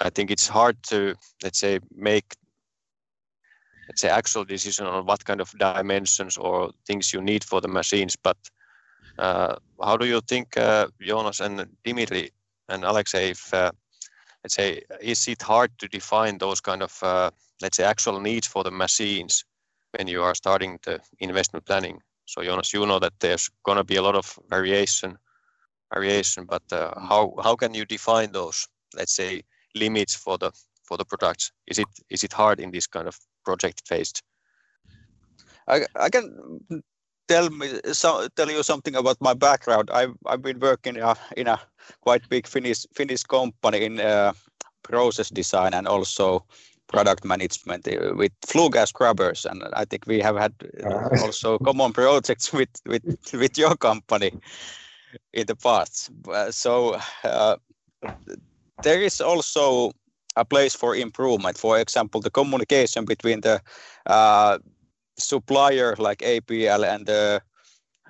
I 0.00 0.10
think 0.10 0.30
it's 0.30 0.48
hard 0.48 0.82
to 0.84 1.14
let's 1.42 1.60
say 1.60 1.78
make 1.94 2.34
let's 3.90 4.02
say 4.02 4.08
actual 4.08 4.44
decision 4.44 4.86
on 4.86 5.04
what 5.04 5.24
kind 5.24 5.40
of 5.40 5.50
dimensions 5.58 6.38
or 6.38 6.70
things 6.86 7.12
you 7.12 7.20
need 7.20 7.42
for 7.42 7.60
the 7.60 7.66
machines 7.66 8.14
but 8.14 8.36
uh, 9.18 9.56
how 9.82 9.96
do 9.96 10.06
you 10.06 10.20
think 10.28 10.56
uh, 10.56 10.86
jonas 11.00 11.40
and 11.40 11.66
dimitri 11.84 12.30
and 12.68 12.84
alexei 12.84 13.30
if 13.30 13.52
uh, 13.52 13.72
let's 14.44 14.54
say 14.54 14.80
is 15.00 15.26
it 15.26 15.42
hard 15.42 15.70
to 15.76 15.88
define 15.88 16.38
those 16.38 16.60
kind 16.60 16.82
of 16.84 17.02
uh, 17.02 17.30
let's 17.60 17.76
say 17.78 17.84
actual 17.84 18.20
needs 18.20 18.46
for 18.46 18.62
the 18.62 18.70
machines 18.70 19.44
when 19.98 20.06
you 20.06 20.22
are 20.22 20.36
starting 20.36 20.78
the 20.84 21.00
investment 21.18 21.66
planning? 21.66 21.98
So 22.26 22.44
jonas 22.44 22.72
you 22.72 22.86
know 22.86 23.00
that 23.00 23.14
there's 23.18 23.50
going 23.64 23.78
to 23.78 23.84
be 23.84 23.96
a 23.96 24.02
lot 24.02 24.14
of 24.14 24.38
variation 24.48 25.18
variation 25.92 26.44
but 26.44 26.62
uh, 26.70 26.94
how 27.08 27.34
how 27.42 27.56
can 27.56 27.74
you 27.74 27.84
define 27.84 28.30
those 28.30 28.68
let's 28.96 29.16
say 29.16 29.42
limits 29.74 30.14
for 30.14 30.38
the 30.38 30.52
for 30.90 30.96
the 30.96 31.04
products? 31.04 31.52
Is 31.68 31.78
it 31.78 31.88
is 32.10 32.24
it 32.24 32.32
hard 32.32 32.60
in 32.60 32.70
this 32.72 32.86
kind 32.86 33.06
of 33.08 33.16
project 33.44 33.86
faced? 33.86 34.22
I, 35.68 35.86
I 35.96 36.08
can 36.10 36.60
tell 37.28 37.50
me 37.50 37.68
so, 37.92 38.28
tell 38.36 38.50
you 38.50 38.62
something 38.62 38.96
about 38.96 39.16
my 39.20 39.34
background. 39.34 39.90
I've 39.92 40.14
I've 40.26 40.42
been 40.42 40.60
working 40.60 40.96
in 40.96 41.02
a, 41.02 41.16
in 41.36 41.46
a 41.46 41.60
quite 42.00 42.28
big 42.28 42.46
Finnish 42.46 42.86
Finnish 42.94 43.22
company 43.22 43.84
in 43.84 44.00
uh, 44.00 44.32
process 44.82 45.30
design 45.30 45.74
and 45.74 45.86
also 45.86 46.44
product 46.88 47.24
management 47.24 47.86
uh, 47.86 48.14
with 48.16 48.32
flue 48.46 48.70
gas 48.70 48.88
scrubbers, 48.88 49.46
and 49.46 49.62
I 49.72 49.84
think 49.84 50.06
we 50.06 50.20
have 50.20 50.36
had 50.36 50.52
uh, 50.84 51.08
also 51.22 51.58
common 51.58 51.92
projects 51.92 52.52
with 52.52 52.70
with 52.86 53.04
with 53.32 53.58
your 53.58 53.76
company 53.76 54.32
in 55.32 55.46
the 55.46 55.56
past. 55.56 56.10
So 56.50 56.98
uh, 57.24 57.56
there 58.82 59.02
is 59.02 59.20
also 59.20 59.92
a 60.36 60.44
place 60.44 60.74
for 60.74 60.94
improvement. 60.96 61.58
For 61.58 61.78
example, 61.78 62.20
the 62.20 62.30
communication 62.30 63.04
between 63.04 63.40
the 63.40 63.60
uh, 64.06 64.58
supplier 65.18 65.94
like 65.98 66.18
APL 66.18 66.84
and 66.84 67.06
the 67.06 67.42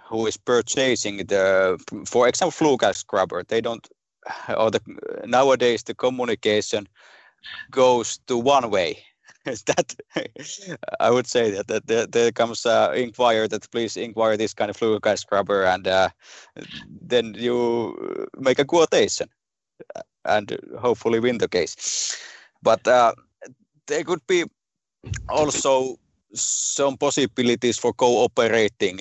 who 0.08 0.26
is 0.26 0.36
purchasing 0.36 1.18
the, 1.18 1.78
for 2.06 2.28
example, 2.28 2.50
flue 2.50 2.76
gas 2.76 2.98
scrubber. 2.98 3.44
They 3.44 3.60
don't, 3.60 3.88
or 4.56 4.70
the 4.70 4.80
nowadays 5.24 5.84
the 5.84 5.94
communication 5.94 6.88
goes 7.70 8.18
to 8.26 8.36
one 8.36 8.70
way. 8.70 9.04
that 9.44 9.94
I 11.00 11.10
would 11.10 11.26
say 11.26 11.50
that, 11.50 11.68
that 11.68 11.86
there, 11.86 12.06
there 12.06 12.32
comes 12.32 12.66
uh, 12.66 12.92
inquire 12.94 13.48
that 13.48 13.70
please 13.70 13.96
inquire 13.96 14.36
this 14.36 14.52
kind 14.52 14.68
of 14.68 14.76
flue 14.76 15.00
gas 15.00 15.22
scrubber 15.22 15.64
and 15.64 15.88
uh, 15.88 16.10
then 17.00 17.34
you 17.38 18.28
make 18.36 18.58
a 18.58 18.66
quotation 18.66 19.28
and 20.24 20.58
hopefully 20.78 21.20
win 21.20 21.38
the 21.38 21.48
case. 21.48 22.16
but 22.62 22.86
uh, 22.86 23.12
there 23.86 24.04
could 24.04 24.26
be 24.26 24.44
also 25.28 25.96
some 26.34 26.96
possibilities 26.96 27.78
for 27.78 27.92
cooperating 27.92 29.00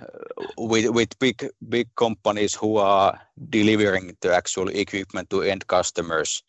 uh, 0.00 0.44
with 0.56 0.90
with 0.90 1.18
big 1.18 1.48
big 1.68 1.88
companies 1.96 2.54
who 2.54 2.76
are 2.76 3.18
delivering 3.50 4.16
the 4.20 4.34
actual 4.34 4.68
equipment 4.68 5.30
to 5.30 5.42
end 5.42 5.66
customers 5.66 6.42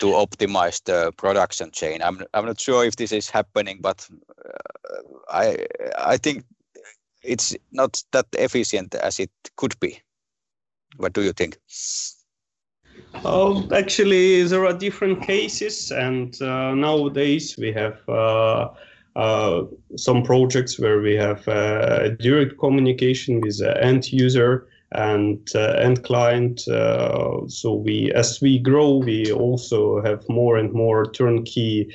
to 0.00 0.06
optimize 0.06 0.82
the 0.84 1.12
production 1.16 1.70
chain. 1.70 2.02
I'm 2.02 2.22
I'm 2.34 2.46
not 2.46 2.60
sure 2.60 2.84
if 2.84 2.96
this 2.96 3.12
is 3.12 3.30
happening, 3.30 3.78
but 3.80 4.08
uh, 4.44 5.02
I 5.30 5.66
I 5.98 6.16
think 6.18 6.44
it's 7.22 7.56
not 7.72 8.02
that 8.12 8.26
efficient 8.32 8.94
as 8.94 9.18
it 9.20 9.30
could 9.56 9.78
be. 9.80 10.00
What 10.96 11.12
do 11.12 11.22
you 11.22 11.32
think? 11.32 11.58
Oh, 13.24 13.68
actually, 13.74 14.42
there 14.44 14.64
are 14.64 14.72
different 14.72 15.22
cases, 15.22 15.90
and 15.90 16.40
uh, 16.40 16.74
nowadays 16.74 17.56
we 17.58 17.72
have 17.72 17.98
uh, 18.08 18.68
uh, 19.16 19.64
some 19.96 20.22
projects 20.22 20.78
where 20.78 21.00
we 21.00 21.14
have 21.14 21.46
uh, 21.48 22.10
direct 22.20 22.58
communication 22.58 23.40
with 23.40 23.58
the 23.58 23.82
end 23.82 24.12
user 24.12 24.66
and 24.92 25.48
uh, 25.54 25.72
end 25.78 26.02
client. 26.04 26.66
Uh, 26.68 27.46
so 27.46 27.74
we, 27.74 28.12
as 28.12 28.40
we 28.40 28.58
grow, 28.58 28.96
we 28.96 29.32
also 29.32 30.00
have 30.02 30.28
more 30.28 30.56
and 30.56 30.72
more 30.72 31.10
turnkey 31.12 31.92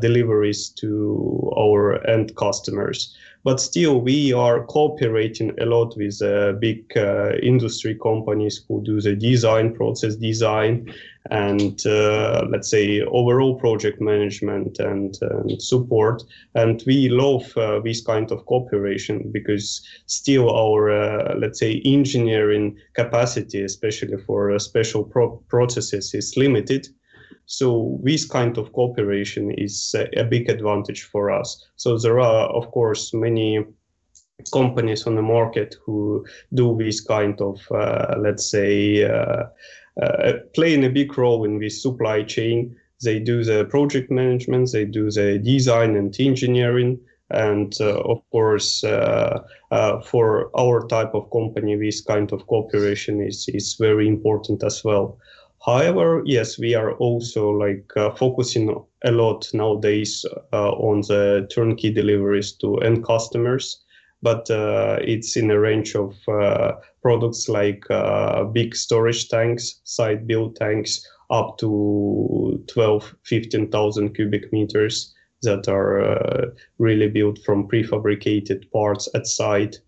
deliveries 0.00 0.68
to 0.70 1.52
our 1.56 2.06
end 2.06 2.34
customers 2.36 3.16
but 3.46 3.60
still 3.60 4.00
we 4.00 4.32
are 4.32 4.64
cooperating 4.64 5.54
a 5.60 5.66
lot 5.66 5.96
with 5.96 6.20
uh, 6.20 6.50
big 6.54 6.84
uh, 6.96 7.30
industry 7.40 7.94
companies 7.94 8.64
who 8.66 8.82
do 8.82 9.00
the 9.00 9.14
design 9.14 9.72
process 9.72 10.16
design 10.16 10.92
and 11.30 11.86
uh, 11.86 12.44
let's 12.50 12.68
say 12.68 13.02
overall 13.02 13.54
project 13.54 14.00
management 14.00 14.80
and, 14.80 15.16
and 15.20 15.62
support. 15.62 16.24
And 16.56 16.82
we 16.88 17.08
love 17.08 17.56
uh, 17.56 17.78
this 17.84 18.04
kind 18.04 18.32
of 18.32 18.44
cooperation 18.46 19.30
because 19.30 19.80
still 20.06 20.50
our 20.50 20.90
uh, 20.90 21.36
let's 21.38 21.60
say 21.60 21.80
engineering 21.84 22.76
capacity 22.94 23.62
especially 23.62 24.16
for 24.26 24.50
uh, 24.50 24.58
special 24.58 25.04
pro- 25.04 25.36
processes 25.46 26.12
is 26.14 26.36
limited 26.36 26.88
so 27.46 27.98
this 28.02 28.26
kind 28.26 28.58
of 28.58 28.72
cooperation 28.72 29.52
is 29.52 29.94
a, 29.94 30.24
big 30.24 30.50
advantage 30.50 31.04
for 31.04 31.30
us. 31.30 31.64
So 31.76 31.96
there 31.96 32.18
are, 32.18 32.48
of 32.48 32.70
course, 32.72 33.14
many 33.14 33.64
companies 34.52 35.06
on 35.06 35.14
the 35.14 35.22
market 35.22 35.76
who 35.84 36.26
do 36.52 36.76
this 36.76 37.00
kind 37.00 37.40
of, 37.40 37.60
uh, 37.70 38.16
let's 38.18 38.50
say, 38.50 39.04
uh, 39.04 39.44
uh, 40.02 40.32
playing 40.54 40.84
a 40.84 40.90
big 40.90 41.16
role 41.16 41.44
in 41.44 41.58
this 41.58 41.82
supply 41.82 42.22
chain. 42.24 42.76
They 43.02 43.20
do 43.20 43.44
the 43.44 43.64
project 43.66 44.10
management, 44.10 44.72
they 44.72 44.84
do 44.84 45.10
the 45.10 45.38
design 45.38 45.96
and 45.96 46.14
engineering, 46.18 46.98
and 47.30 47.74
uh, 47.80 48.00
of 48.00 48.22
course, 48.30 48.82
uh, 48.84 49.42
uh, 49.70 50.00
for 50.00 50.50
our 50.58 50.86
type 50.88 51.14
of 51.14 51.30
company, 51.30 51.76
this 51.76 52.00
kind 52.00 52.32
of 52.32 52.46
cooperation 52.46 53.20
is 53.20 53.48
is 53.48 53.74
very 53.74 54.08
important 54.08 54.62
as 54.62 54.82
well. 54.84 55.18
However, 55.66 56.22
yes, 56.24 56.60
we 56.60 56.76
are 56.76 56.92
also 56.92 57.50
like 57.50 57.90
uh, 57.96 58.12
focusing 58.14 58.72
a 59.04 59.10
lot 59.10 59.52
nowadays 59.52 60.24
uh, 60.52 60.70
on 60.70 61.00
the 61.00 61.48
turnkey 61.52 61.90
deliveries 61.90 62.52
to 62.58 62.76
end 62.76 63.04
customers, 63.04 63.82
but 64.22 64.48
uh, 64.48 64.98
it's 65.02 65.36
in 65.36 65.50
a 65.50 65.58
range 65.58 65.96
of 65.96 66.14
uh, 66.28 66.74
products 67.02 67.48
like 67.48 67.82
uh, 67.90 68.44
big 68.44 68.76
storage 68.76 69.28
tanks, 69.28 69.80
site 69.82 70.28
built 70.28 70.54
tanks, 70.54 71.04
up 71.30 71.58
to 71.58 72.62
12, 72.68 73.16
15,000 73.24 74.14
cubic 74.14 74.52
meters 74.52 75.12
that 75.42 75.66
are 75.66 76.00
uh, 76.00 76.46
really 76.78 77.08
built 77.08 77.40
from 77.44 77.66
prefabricated 77.66 78.70
parts 78.70 79.08
at 79.16 79.26
site. 79.26 79.80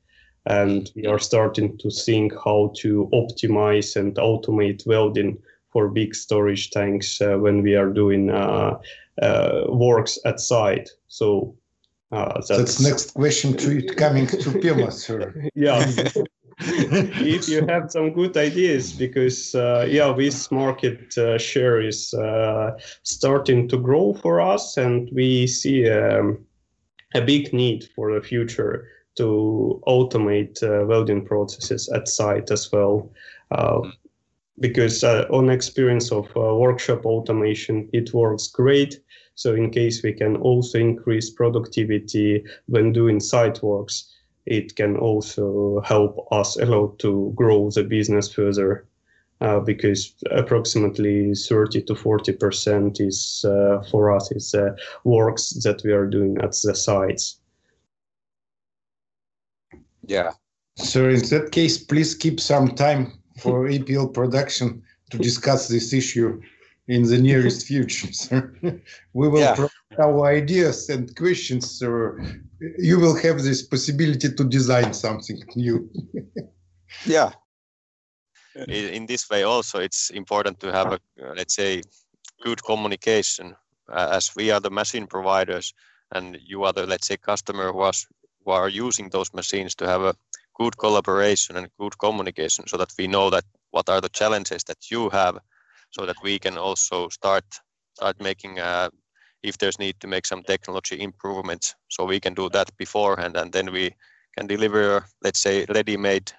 And 0.44 0.90
we 0.96 1.06
are 1.06 1.20
starting 1.20 1.78
to 1.78 1.90
think 1.90 2.32
how 2.44 2.72
to 2.78 3.08
optimize 3.12 3.94
and 3.94 4.16
automate 4.16 4.84
welding 4.84 5.38
for 5.78 5.88
big 5.88 6.12
storage 6.12 6.70
tanks 6.70 7.20
uh, 7.20 7.36
when 7.38 7.62
we 7.62 7.76
are 7.76 7.88
doing 7.88 8.30
uh, 8.30 8.76
uh, 9.22 9.62
works 9.68 10.18
at 10.24 10.40
site. 10.40 10.90
So 11.06 11.54
that's, 12.10 12.48
that's 12.48 12.80
next 12.80 13.14
question 13.14 13.56
to 13.58 13.78
it 13.78 13.96
coming 13.96 14.26
to 14.26 14.50
Pema, 14.62 14.92
sir. 14.92 15.32
yeah. 15.54 15.88
if 16.60 17.48
you 17.48 17.64
have 17.68 17.92
some 17.92 18.12
good 18.12 18.36
ideas 18.36 18.92
because 18.92 19.54
uh, 19.54 19.86
yeah 19.88 20.12
this 20.12 20.50
market 20.50 21.16
uh, 21.16 21.38
share 21.38 21.80
is 21.80 22.12
uh, 22.14 22.72
starting 23.04 23.68
to 23.68 23.76
grow 23.76 24.12
for 24.14 24.40
us 24.40 24.76
and 24.76 25.08
we 25.14 25.46
see 25.46 25.88
um, 25.88 26.36
a 27.14 27.20
big 27.20 27.52
need 27.52 27.88
for 27.94 28.12
the 28.12 28.20
future 28.20 28.88
to 29.14 29.80
automate 29.86 30.58
welding 30.88 31.24
processes 31.24 31.88
at 31.94 32.08
site 32.08 32.50
as 32.50 32.72
well 32.72 33.08
because 34.60 35.04
uh, 35.04 35.26
on 35.30 35.50
experience 35.50 36.10
of 36.12 36.26
uh, 36.36 36.54
workshop 36.54 37.04
automation, 37.04 37.88
it 37.92 38.12
works 38.12 38.48
great. 38.48 39.00
So 39.34 39.54
in 39.54 39.70
case 39.70 40.02
we 40.02 40.12
can 40.12 40.36
also 40.36 40.78
increase 40.78 41.30
productivity 41.30 42.44
when 42.66 42.92
doing 42.92 43.20
site 43.20 43.62
works, 43.62 44.12
it 44.46 44.74
can 44.74 44.96
also 44.96 45.80
help 45.84 46.26
us 46.32 46.56
a 46.56 46.66
lot 46.66 46.98
to 47.00 47.32
grow 47.36 47.70
the 47.70 47.84
business 47.84 48.32
further. 48.32 48.86
Uh, 49.40 49.60
because 49.60 50.16
approximately 50.32 51.32
30 51.32 51.82
to 51.82 51.94
40 51.94 52.32
percent 52.32 52.98
is 52.98 53.44
uh, 53.44 53.80
for 53.88 54.10
us 54.10 54.32
is 54.32 54.52
uh, 54.52 54.70
works 55.04 55.50
that 55.62 55.80
we 55.84 55.92
are 55.92 56.06
doing 56.06 56.36
at 56.38 56.50
the 56.64 56.74
sites. 56.74 57.38
Yeah. 60.04 60.32
So 60.74 61.08
in 61.08 61.20
that 61.28 61.52
case, 61.52 61.78
please 61.78 62.16
keep 62.16 62.40
some 62.40 62.74
time 62.74 63.12
for 63.42 63.68
APL 63.68 64.12
production 64.12 64.82
to 65.10 65.18
discuss 65.18 65.68
this 65.68 65.92
issue 65.92 66.40
in 66.88 67.02
the 67.02 67.18
nearest 67.18 67.66
future. 67.66 68.54
we 69.12 69.28
will 69.28 69.40
yeah. 69.40 69.54
provide 69.54 70.00
our 70.00 70.26
ideas 70.26 70.88
and 70.88 71.14
questions, 71.16 71.70
so 71.78 72.16
you 72.78 72.98
will 72.98 73.16
have 73.16 73.42
this 73.42 73.62
possibility 73.62 74.32
to 74.32 74.44
design 74.44 74.92
something 74.94 75.42
new. 75.54 75.90
yeah. 77.06 77.32
In 78.66 79.06
this 79.06 79.30
way, 79.30 79.44
also, 79.44 79.78
it's 79.78 80.10
important 80.10 80.58
to 80.60 80.72
have 80.72 80.92
a, 80.92 80.98
let's 81.36 81.54
say, 81.54 81.82
good 82.42 82.62
communication 82.64 83.54
uh, 83.92 84.08
as 84.12 84.34
we 84.34 84.50
are 84.50 84.60
the 84.60 84.70
machine 84.70 85.06
providers 85.06 85.72
and 86.12 86.38
you 86.44 86.64
are 86.64 86.72
the, 86.72 86.86
let's 86.86 87.06
say, 87.06 87.16
customer 87.16 87.70
who, 87.70 87.78
was, 87.78 88.06
who 88.44 88.50
are 88.50 88.68
using 88.68 89.10
those 89.10 89.32
machines 89.32 89.74
to 89.76 89.86
have 89.86 90.02
a 90.02 90.14
good 90.58 90.76
collaboration 90.78 91.56
and 91.56 91.68
good 91.78 91.98
communication 91.98 92.66
so 92.66 92.76
that 92.76 92.92
we 92.98 93.06
know 93.06 93.30
that 93.30 93.44
what 93.70 93.88
are 93.88 94.00
the 94.00 94.08
challenges 94.08 94.64
that 94.64 94.90
you 94.90 95.08
have 95.10 95.38
so 95.90 96.06
that 96.06 96.16
we 96.22 96.38
can 96.38 96.58
also 96.58 97.08
start 97.08 97.44
start 97.94 98.20
making 98.20 98.58
uh, 98.60 98.88
if 99.42 99.58
there's 99.58 99.78
need 99.78 99.98
to 100.00 100.06
make 100.06 100.26
some 100.26 100.42
technology 100.42 101.00
improvements. 101.00 101.74
So 101.88 102.04
we 102.04 102.20
can 102.20 102.34
do 102.34 102.48
that 102.50 102.76
beforehand 102.76 103.36
and 103.36 103.52
then 103.52 103.72
we 103.72 103.94
can 104.36 104.46
deliver 104.46 105.06
let's 105.22 105.40
say 105.40 105.66
ready-made 105.68 106.32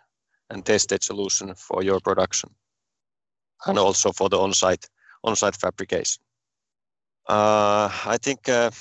and 0.50 0.66
tested 0.66 1.04
solution 1.04 1.54
for 1.56 1.84
your 1.84 2.00
production 2.00 2.50
and 3.66 3.78
also 3.78 4.12
for 4.12 4.30
the 4.30 4.40
on-site 4.40 4.86
on-site 5.24 5.56
fabrication. 5.56 6.24
Uh, 7.28 7.90
i 8.06 8.18
think 8.18 8.50
uh, 8.50 8.72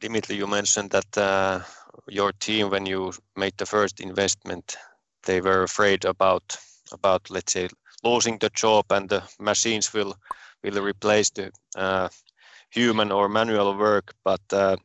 dimitri 0.00 0.36
you 0.36 0.46
mentioned 0.46 0.90
that 0.90 1.18
uh, 1.18 1.60
your 2.08 2.32
team 2.32 2.70
when 2.70 2.86
you 2.86 3.12
made 3.36 3.54
the 3.56 3.66
first 3.66 4.00
investment 4.00 4.76
they 5.24 5.40
were 5.40 5.62
afraid 5.62 6.04
about 6.04 6.56
about 6.92 7.30
let's 7.30 7.52
say 7.52 7.68
losing 8.02 8.38
the 8.38 8.50
job 8.50 8.84
and 8.90 9.08
the 9.08 9.22
machines 9.40 9.92
will 9.94 10.14
will 10.62 10.82
replace 10.82 11.30
the 11.30 11.50
uh, 11.76 12.08
human 12.70 13.12
or 13.12 13.28
manual 13.28 13.76
work. 13.76 14.14
But 14.24 14.40
uh, 14.52 14.76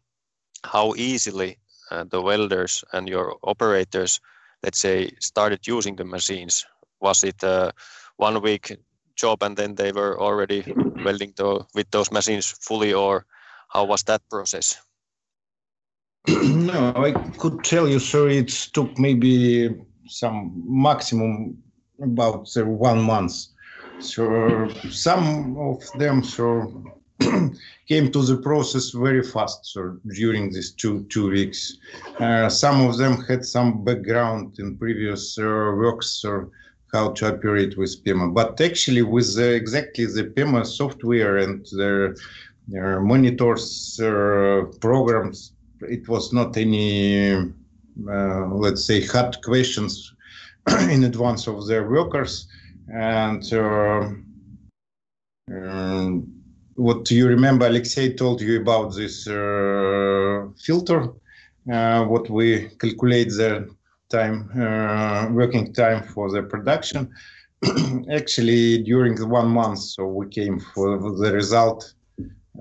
how 0.63 0.93
easily 0.95 1.57
uh, 1.91 2.05
the 2.09 2.21
welders 2.21 2.83
and 2.93 3.07
your 3.07 3.37
operators 3.43 4.19
let's 4.63 4.79
say 4.79 5.11
started 5.19 5.67
using 5.67 5.95
the 5.95 6.05
machines? 6.05 6.65
Was 7.01 7.23
it 7.23 7.43
a 7.43 7.71
one 8.17 8.41
week 8.41 8.77
job 9.15 9.43
and 9.43 9.55
then 9.57 9.75
they 9.75 9.91
were 9.91 10.19
already 10.19 10.63
welding 11.03 11.33
the, 11.35 11.65
with 11.75 11.89
those 11.91 12.11
machines 12.11 12.51
fully 12.61 12.93
or 12.93 13.25
how 13.69 13.85
was 13.85 14.03
that 14.03 14.21
process 14.29 14.77
no, 16.27 16.93
I 16.95 17.11
could 17.37 17.63
tell 17.63 17.87
you, 17.87 17.99
sir, 17.99 18.29
it 18.29 18.49
took 18.73 18.97
maybe 18.99 19.69
some 20.07 20.63
maximum 20.67 21.57
about 22.01 22.49
uh, 22.57 22.65
one 22.65 23.01
month. 23.01 23.33
So 23.99 24.69
some 24.89 25.57
of 25.57 25.83
them 25.97 26.23
so 26.23 26.83
came 27.87 28.11
to 28.11 28.21
the 28.23 28.37
process 28.37 28.91
very 28.91 29.23
fast 29.23 29.65
so 29.65 29.97
during 30.15 30.53
these 30.53 30.71
two 30.71 31.03
two 31.09 31.29
weeks. 31.29 31.77
Uh, 32.19 32.47
some 32.49 32.87
of 32.87 32.97
them 32.97 33.21
had 33.23 33.43
some 33.43 33.83
background 33.83 34.57
in 34.59 34.77
previous 34.77 35.37
uh, 35.37 35.43
works 35.43 36.23
or 36.23 36.49
how 36.93 37.11
to 37.11 37.33
operate 37.33 37.77
with 37.77 38.03
PEMA. 38.03 38.33
But 38.33 38.59
actually, 38.61 39.03
with 39.03 39.37
exactly 39.37 40.05
the 40.05 40.23
PEMA 40.23 40.65
software 40.65 41.37
and 41.37 41.65
their, 41.77 42.15
their 42.67 42.99
monitors 43.01 43.99
uh, 43.99 44.63
programs, 44.79 45.53
it 45.81 46.07
was 46.07 46.33
not 46.33 46.57
any, 46.57 47.31
uh, 47.33 48.45
let's 48.47 48.85
say, 48.85 49.05
hard 49.05 49.41
questions 49.43 50.13
in 50.89 51.03
advance 51.03 51.47
of 51.47 51.67
their 51.67 51.89
workers. 51.89 52.47
And 52.91 53.43
uh, 53.53 54.09
um, 55.51 56.33
what 56.75 57.09
you 57.11 57.27
remember, 57.27 57.67
Alexei 57.67 58.13
told 58.13 58.41
you 58.41 58.61
about 58.61 58.95
this 58.95 59.27
uh, 59.27 60.47
filter, 60.57 61.09
uh, 61.71 62.03
what 62.05 62.29
we 62.29 62.69
calculate 62.79 63.29
the 63.29 63.69
time, 64.09 64.49
uh, 64.59 65.27
working 65.31 65.73
time 65.73 66.03
for 66.03 66.31
the 66.31 66.43
production. 66.43 67.09
Actually, 68.11 68.83
during 68.83 69.15
the 69.15 69.27
one 69.27 69.49
month, 69.49 69.79
so 69.79 70.07
we 70.07 70.27
came 70.27 70.59
for 70.59 70.97
the 70.97 71.31
result 71.33 71.93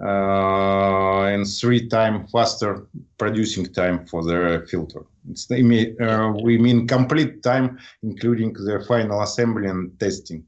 uh, 0.04 1.22
and 1.24 1.46
three 1.46 1.88
time 1.88 2.26
faster 2.28 2.86
producing 3.18 3.66
time 3.66 4.06
for 4.06 4.22
the 4.22 4.66
filter. 4.70 5.02
It's, 5.30 5.50
uh, 5.50 6.32
we 6.42 6.58
mean 6.58 6.86
complete 6.86 7.42
time, 7.42 7.78
including 8.02 8.52
the 8.52 8.84
final 8.86 9.22
assembly 9.22 9.68
and 9.68 9.98
testing. 9.98 10.44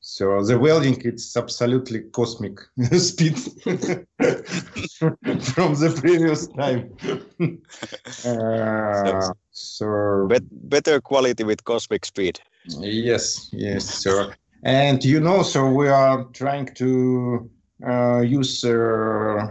So 0.00 0.42
the 0.44 0.58
welding, 0.58 1.00
it's 1.02 1.34
absolutely 1.34 2.00
cosmic 2.12 2.60
speed 2.98 3.38
from 3.38 5.16
the 5.80 5.98
previous 5.98 6.46
time. 6.48 6.94
uh, 8.24 9.32
so 9.50 10.26
Bet 10.28 10.42
better 10.50 11.00
quality 11.00 11.44
with 11.44 11.64
cosmic 11.64 12.04
speed. 12.04 12.38
Yes, 12.66 13.48
yes, 13.52 13.84
sir. 13.86 14.34
And 14.62 15.02
you 15.04 15.20
know, 15.20 15.42
so 15.42 15.70
we 15.70 15.88
are 15.88 16.24
trying 16.32 16.66
to 16.74 17.50
use 18.22 18.64
uh, 18.64 19.46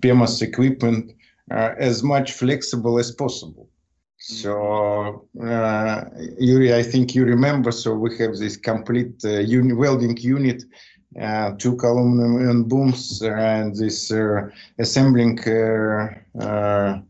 PEMAS 0.00 0.42
equipment 0.42 1.12
uh, 1.50 1.74
as 1.78 2.02
much 2.02 2.32
flexible 2.32 2.98
as 2.98 3.10
possible. 3.12 3.68
So, 4.18 5.26
uh, 5.42 6.04
Yuri, 6.38 6.74
I 6.74 6.82
think 6.82 7.14
you 7.14 7.24
remember. 7.24 7.72
So 7.72 7.94
we 7.94 8.16
have 8.18 8.36
this 8.36 8.56
complete 8.56 9.20
uh, 9.24 9.40
uni 9.40 9.72
welding 9.72 10.16
unit, 10.16 10.62
uh, 11.20 11.52
two 11.58 11.76
column 11.76 12.20
and 12.20 12.68
booms, 12.68 13.20
and 13.20 13.74
this 13.74 14.12
uh, 14.12 14.48
assembling 14.78 15.40
uh, 15.40 16.14
uh, 16.40 17.00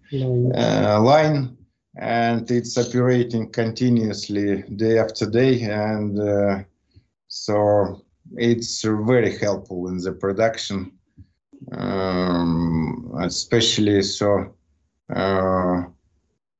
line, 1.02 1.56
and 1.98 2.50
it's 2.50 2.78
operating 2.78 3.50
continuously 3.50 4.62
day 4.76 4.98
after 4.98 5.28
day, 5.28 5.60
and 5.64 6.64
so 7.28 8.02
it's 8.36 8.82
very 8.82 9.36
helpful 9.38 9.88
in 9.88 9.98
the 9.98 10.12
production, 10.12 10.92
um, 11.72 13.12
especially 13.20 14.02
so 14.02 14.54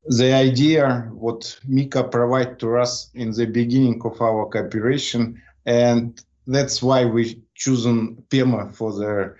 the 0.08 0.32
idea 0.32 1.08
what 1.12 1.58
Mika 1.66 2.04
provided 2.04 2.58
to 2.58 2.76
us 2.76 3.10
in 3.14 3.30
the 3.32 3.46
beginning 3.46 4.00
of 4.04 4.20
our 4.20 4.46
cooperation, 4.46 5.40
and 5.66 6.22
that's 6.46 6.82
why 6.82 7.04
we 7.04 7.40
chosen 7.54 8.16
PEMA 8.28 8.74
for 8.74 8.92
the 8.92 9.34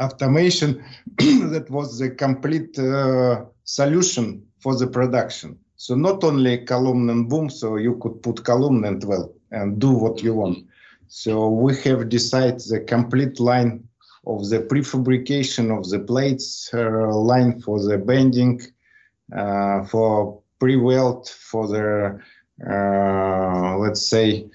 automation. 0.00 0.82
that 1.18 1.66
was 1.70 1.98
the 1.98 2.10
complete 2.10 2.78
uh, 2.78 3.44
solution 3.64 4.42
for 4.60 4.74
the 4.76 4.86
production. 4.86 5.58
So 5.76 5.94
not 5.94 6.24
only 6.24 6.64
column 6.64 7.10
and 7.10 7.28
boom, 7.28 7.50
so 7.50 7.76
you 7.76 7.96
could 7.96 8.22
put 8.22 8.44
column 8.44 8.84
and 8.84 9.04
well 9.04 9.34
and 9.50 9.78
do 9.78 9.90
what 9.90 10.22
you 10.22 10.34
want. 10.34 10.65
So 11.08 11.48
we 11.48 11.76
have 11.84 12.08
decided 12.08 12.60
the 12.60 12.80
complete 12.80 13.40
line 13.40 13.88
of 14.26 14.48
the 14.48 14.60
prefabrication 14.60 15.76
of 15.76 15.88
the 15.88 16.00
plates, 16.00 16.70
uh, 16.74 17.14
line 17.14 17.60
for 17.60 17.82
the 17.82 17.98
bending, 17.98 18.60
uh, 19.34 19.84
for 19.84 20.40
pre-weld 20.58 21.28
for 21.28 21.68
the 21.68 22.20
uh, 22.66 23.76
let's 23.76 24.08
say 24.08 24.46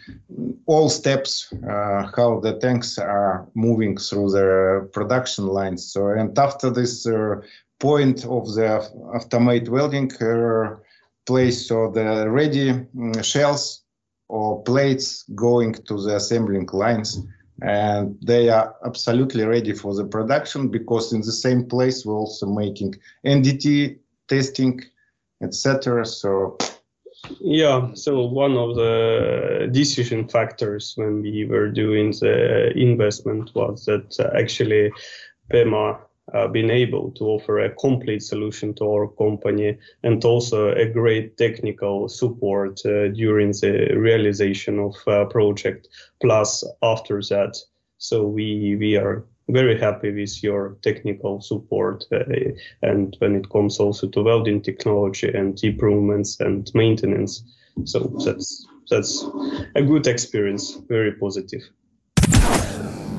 all 0.66 0.90
steps 0.90 1.54
uh, 1.70 2.10
how 2.16 2.40
the 2.40 2.58
tanks 2.60 2.98
are 2.98 3.48
moving 3.54 3.96
through 3.96 4.32
the 4.32 4.90
production 4.92 5.46
lines. 5.46 5.86
So 5.94 6.08
and 6.08 6.38
after 6.38 6.72
this 6.72 7.06
uh, 7.06 7.42
point 7.80 8.26
of 8.26 8.48
the 8.56 8.90
automate 9.14 9.70
welding 9.70 10.10
place 11.28 11.68
so 11.68 11.92
the 11.92 12.28
ready 12.30 12.72
um, 12.72 13.22
shells 13.22 13.81
or 14.32 14.63
plates 14.63 15.24
going 15.36 15.74
to 15.74 16.02
the 16.02 16.15
assembling 16.15 16.65
lines 16.72 17.20
and 17.62 18.17
they 18.22 18.48
are 18.50 18.74
absolutely 18.86 19.44
ready 19.46 19.74
for 19.74 19.94
the 19.94 20.06
production 20.06 20.70
because 20.70 21.12
in 21.12 21.20
the 21.20 21.32
same 21.32 21.65
place 21.65 22.06
we're 22.06 22.15
also 22.15 22.48
making 22.48 22.96
NDT 23.26 24.00
testing, 24.28 24.82
etc. 25.44 26.06
So 26.06 26.58
yeah, 27.41 27.94
so 27.94 28.26
one 28.26 28.58
of 28.58 28.76
the 28.76 29.70
decision 29.72 30.28
factors 30.28 30.94
when 30.96 31.22
we 31.22 31.46
were 31.46 31.70
doing 31.70 32.12
the 32.12 32.72
investment 32.76 33.52
was 33.54 33.86
that 33.86 34.17
uh, 34.20 34.32
actually 34.39 34.91
PEMA 35.52 36.00
uh, 36.34 36.48
been 36.48 36.70
able 36.70 37.12
to 37.12 37.26
offer 37.26 37.60
a 37.60 37.70
complete 37.76 38.24
solution 38.24 38.74
to 38.76 38.86
our 38.86 39.08
company 39.08 39.78
and 40.04 40.24
also 40.24 40.72
a 40.72 40.86
great 40.86 41.38
technical 41.38 42.08
support 42.10 42.80
uh, 42.86 43.10
during 43.10 43.52
the 43.52 43.94
realization 43.98 44.80
of 44.80 44.96
uh, 45.08 45.26
project 45.26 45.88
plus 46.22 46.63
after 46.82 47.22
that. 47.22 47.58
So 47.98 48.26
we 48.26 48.76
we 48.80 48.96
are 48.96 49.26
very 49.50 49.78
happy 49.78 50.12
with 50.12 50.44
your 50.44 50.78
technical 50.82 51.41
support 51.41 52.06
uh, 52.12 52.24
and 52.82 53.15
when 53.20 53.36
it 53.36 53.50
comes 53.50 53.80
also 53.80 54.08
to 54.08 54.24
welding 54.24 54.62
technology 54.62 55.28
and 55.28 55.62
improvements 55.63 56.39
and 56.39 56.72
maintenance. 56.74 57.44
So 57.86 58.00
that's 58.26 58.65
that's 58.89 59.26
a 59.76 59.82
good 59.82 60.08
experience 60.08 60.78
very 60.88 61.12
positive. 61.13 61.62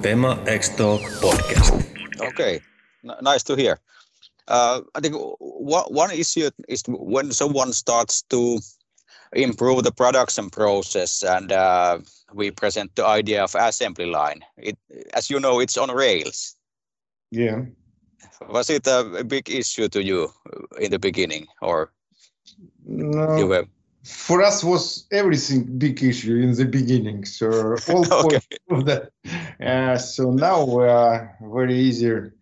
Pema 0.02 0.36
X 0.46 0.76
Talk 0.76 1.00
podcast. 1.20 1.72
Okay. 2.20 2.54
N- 2.56 2.71
nice 3.02 3.42
to 3.42 3.54
hear 3.56 3.78
uh, 4.48 4.80
I 4.94 5.00
think 5.00 5.16
one 5.38 6.10
issue 6.10 6.50
is 6.68 6.82
when 6.86 7.32
someone 7.32 7.72
starts 7.72 8.22
to 8.30 8.58
improve 9.32 9.84
the 9.84 9.92
production 9.92 10.50
process 10.50 11.22
and 11.22 11.52
uh, 11.52 11.98
we 12.34 12.50
present 12.50 12.94
the 12.96 13.06
idea 13.06 13.42
of 13.42 13.54
assembly 13.54 14.06
line. 14.06 14.40
It, 14.56 14.76
as 15.14 15.30
you 15.30 15.40
know, 15.40 15.60
it's 15.60 15.76
on 15.76 15.90
rails. 15.90 16.56
Yeah. 17.30 17.62
Was 18.48 18.68
it 18.70 18.86
a 18.86 19.24
big 19.24 19.48
issue 19.48 19.88
to 19.88 20.02
you 20.02 20.32
in 20.80 20.90
the 20.90 20.98
beginning, 20.98 21.46
or 21.60 21.92
no? 22.84 23.36
You 23.36 23.46
were... 23.46 23.66
For 24.04 24.42
us, 24.42 24.64
was 24.64 25.06
everything 25.12 25.78
big 25.78 26.02
issue 26.02 26.36
in 26.36 26.54
the 26.54 26.64
beginning. 26.64 27.24
So 27.24 27.76
all 27.88 28.12
okay. 28.26 28.40
of 28.70 28.84
that. 28.86 29.10
Uh, 29.60 29.96
so 29.96 30.32
now 30.32 30.64
we 30.64 30.84
are 30.84 31.36
very 31.40 31.78
easier 31.78 32.34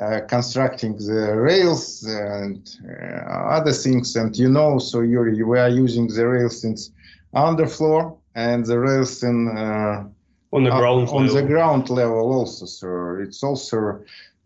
uh, 0.00 0.20
constructing 0.28 0.96
the 0.96 1.34
rails 1.34 2.04
and 2.04 2.78
uh, 2.88 3.56
other 3.56 3.72
things. 3.72 4.14
And 4.16 4.36
you 4.36 4.48
know, 4.48 4.78
so 4.78 5.00
Yuri, 5.00 5.42
we 5.42 5.58
are 5.58 5.68
using 5.68 6.06
the 6.06 6.26
rails 6.26 6.60
since 6.60 6.92
underfloor 7.34 8.16
and 8.34 8.64
the 8.64 8.78
rails 8.78 9.22
in 9.22 9.48
uh, 9.48 10.04
on 10.52 10.64
the 10.64 10.70
ground 10.70 11.08
on 11.08 11.26
level. 11.26 11.34
the 11.34 11.42
ground 11.42 11.90
level 11.90 12.32
also. 12.32 12.66
So 12.66 13.18
it's 13.20 13.42
also 13.42 14.00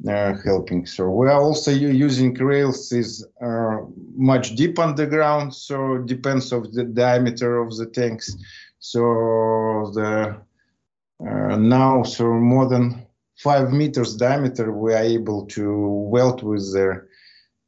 uh, 0.09 0.35
helping. 0.45 0.87
So 0.87 1.11
we 1.11 1.29
are 1.29 1.41
also 1.41 1.71
using 1.71 2.35
rails 2.35 2.91
is 2.91 3.25
uh, 3.41 3.79
much 4.17 4.57
deep 4.57 4.79
underground. 4.79 5.55
So 5.55 5.99
depends 5.99 6.53
of 6.53 6.73
the 6.73 6.85
diameter 6.85 7.59
of 7.59 7.77
the 7.77 7.87
tanks. 7.87 8.35
So 8.79 9.93
the 9.95 10.41
uh, 11.25 11.57
now 11.57 12.03
so 12.03 12.25
more 12.33 12.69
than 12.69 13.02
five 13.43 13.73
meters 13.73 14.17
diameter 14.17 14.73
we 14.73 14.95
are 14.95 15.03
able 15.03 15.47
to 15.47 15.65
weld 16.13 16.43
with 16.43 16.73
the 16.73 17.07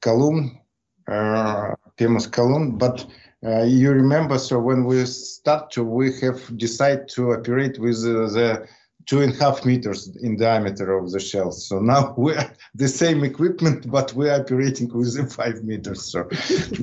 column, 0.00 0.60
uh, 1.08 1.74
PEMAS 1.96 2.30
column, 2.30 2.78
but 2.78 3.06
uh, 3.44 3.62
you 3.62 3.90
remember, 3.90 4.38
so 4.38 4.58
when 4.58 4.84
we 4.84 5.04
start 5.04 5.70
to, 5.72 5.84
we 5.84 6.18
have 6.20 6.56
decided 6.56 7.08
to 7.08 7.32
operate 7.32 7.78
with 7.78 7.96
uh, 7.96 8.26
the 8.36 8.66
two 9.06 9.20
and 9.20 9.34
a 9.34 9.36
half 9.36 9.66
meters 9.66 10.16
in 10.22 10.36
diameter 10.36 10.96
of 10.96 11.10
the 11.10 11.20
shells. 11.20 11.66
So 11.68 11.78
now 11.78 12.14
we 12.18 12.34
are 12.34 12.50
the 12.74 12.88
same 12.88 13.22
equipment, 13.24 13.90
but 13.90 14.14
we 14.14 14.30
are 14.30 14.40
operating 14.40 14.88
with 14.96 15.14
the 15.16 15.26
five 15.26 15.62
meters. 15.62 16.10
So, 16.10 16.20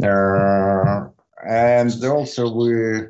uh, 0.08 1.10
and 1.48 2.06
also 2.06 2.54
we 2.54 3.08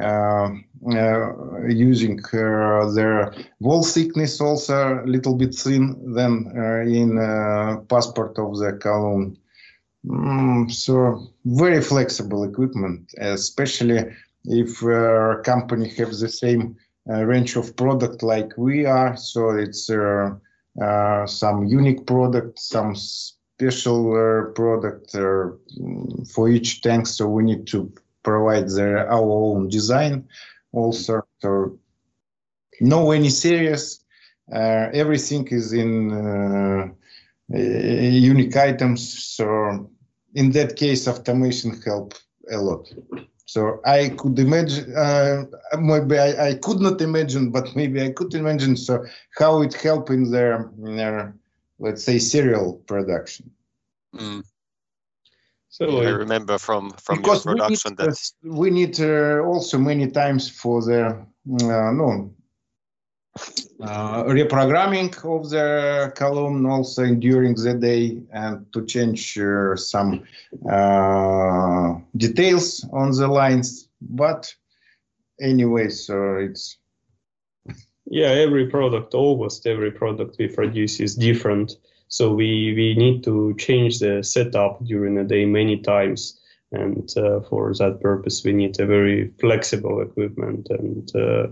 Um, 0.00 0.64
uh, 0.90 1.66
using 1.68 2.20
uh, 2.32 2.90
their 2.90 3.32
wall 3.60 3.82
thickness 3.82 4.40
also 4.40 5.02
a 5.02 5.06
little 5.06 5.34
bit 5.34 5.54
thin 5.54 6.14
than 6.14 6.52
uh, 6.56 6.80
in 6.80 7.16
uh, 7.16 7.76
passport 7.88 8.38
of 8.38 8.58
the 8.58 8.72
column. 8.72 9.36
Mm, 10.04 10.70
so 10.70 11.28
very 11.44 11.80
flexible 11.80 12.44
equipment, 12.44 13.14
especially 13.18 14.04
if 14.44 14.82
a 14.82 15.40
company 15.44 15.88
has 15.88 16.20
the 16.20 16.28
same 16.28 16.76
range 17.06 17.56
of 17.56 17.76
product 17.76 18.22
like 18.22 18.52
we 18.58 18.84
are, 18.84 19.16
so 19.16 19.50
it's 19.50 19.86
some 19.86 21.64
unique 21.64 22.06
product, 22.06 22.58
some 22.58 22.94
special 23.54 24.12
uh, 24.12 24.50
product 24.52 25.14
uh, 25.14 25.48
mm, 25.80 26.30
for 26.30 26.48
each 26.48 26.82
tank 26.82 27.06
so 27.06 27.28
we 27.28 27.42
need 27.44 27.66
to 27.66 27.92
provide 28.24 28.68
the, 28.68 29.06
our 29.08 29.30
own 29.30 29.68
design 29.68 30.26
also. 30.72 31.22
So 31.40 31.78
no 32.80 33.12
any 33.12 33.30
serious 33.30 34.04
uh, 34.52 34.88
everything 34.92 35.46
is 35.48 35.72
in 35.72 36.12
uh, 36.12 36.88
uh, 37.54 37.58
unique 37.58 38.56
items. 38.56 39.24
So 39.24 39.90
in 40.34 40.50
that 40.52 40.76
case 40.76 41.06
automation 41.06 41.80
help 41.82 42.14
a 42.50 42.58
lot. 42.58 42.92
So 43.46 43.80
i 43.84 44.08
could 44.08 44.38
imagine 44.38 44.96
uh, 44.96 45.44
maybe 45.78 46.18
I, 46.18 46.48
I, 46.48 46.54
could 46.54 46.80
not 46.80 47.00
imagine 47.00 47.50
but 47.50 47.76
maybe 47.76 48.02
i 48.02 48.10
could 48.10 48.34
imagine 48.34 48.74
so 48.74 49.04
how 49.38 49.60
it 49.62 49.74
help 49.74 50.10
in 50.10 50.30
their, 50.30 50.70
in 50.82 50.96
their 50.96 51.34
let's 51.78 52.02
say 52.04 52.18
serial 52.18 52.82
production. 52.86 53.50
Mm. 54.14 54.44
So 55.74 56.02
I 56.02 56.10
remember 56.10 56.56
from 56.56 56.92
from 56.92 57.24
your 57.24 57.40
production 57.40 57.96
we 57.96 58.04
need, 58.04 58.06
that 58.06 58.32
we 58.44 58.70
need 58.70 59.00
uh, 59.00 59.42
also 59.42 59.76
many 59.76 60.08
times 60.08 60.48
for 60.48 60.80
the 60.80 61.00
uh, 61.06 61.90
no 61.90 62.30
uh, 63.82 64.22
reprogramming 64.22 65.12
of 65.24 65.50
the 65.50 66.12
column 66.14 66.64
also 66.66 67.12
during 67.16 67.56
the 67.56 67.74
day 67.74 68.22
and 68.32 68.72
to 68.72 68.86
change 68.86 69.36
uh, 69.36 69.74
some 69.74 70.22
uh, 70.70 71.94
details 72.16 72.86
on 72.92 73.10
the 73.10 73.26
lines. 73.26 73.88
But 74.00 74.54
anyway, 75.40 75.88
so 75.88 76.36
it's 76.36 76.78
yeah, 78.06 78.28
every 78.28 78.68
product, 78.68 79.12
almost 79.14 79.66
every 79.66 79.90
product 79.90 80.36
we 80.38 80.46
produce 80.46 81.00
is 81.00 81.16
different. 81.16 81.72
So 82.14 82.32
we, 82.32 82.72
we 82.76 82.94
need 82.94 83.24
to 83.24 83.56
change 83.58 83.98
the 83.98 84.22
setup 84.22 84.84
during 84.84 85.16
the 85.16 85.24
day 85.24 85.46
many 85.46 85.78
times. 85.78 86.40
And 86.70 87.12
uh, 87.16 87.40
for 87.40 87.74
that 87.74 88.00
purpose, 88.00 88.44
we 88.44 88.52
need 88.52 88.78
a 88.78 88.86
very 88.86 89.32
flexible 89.40 90.00
equipment. 90.00 90.68
And 90.70 91.10
uh, 91.16 91.48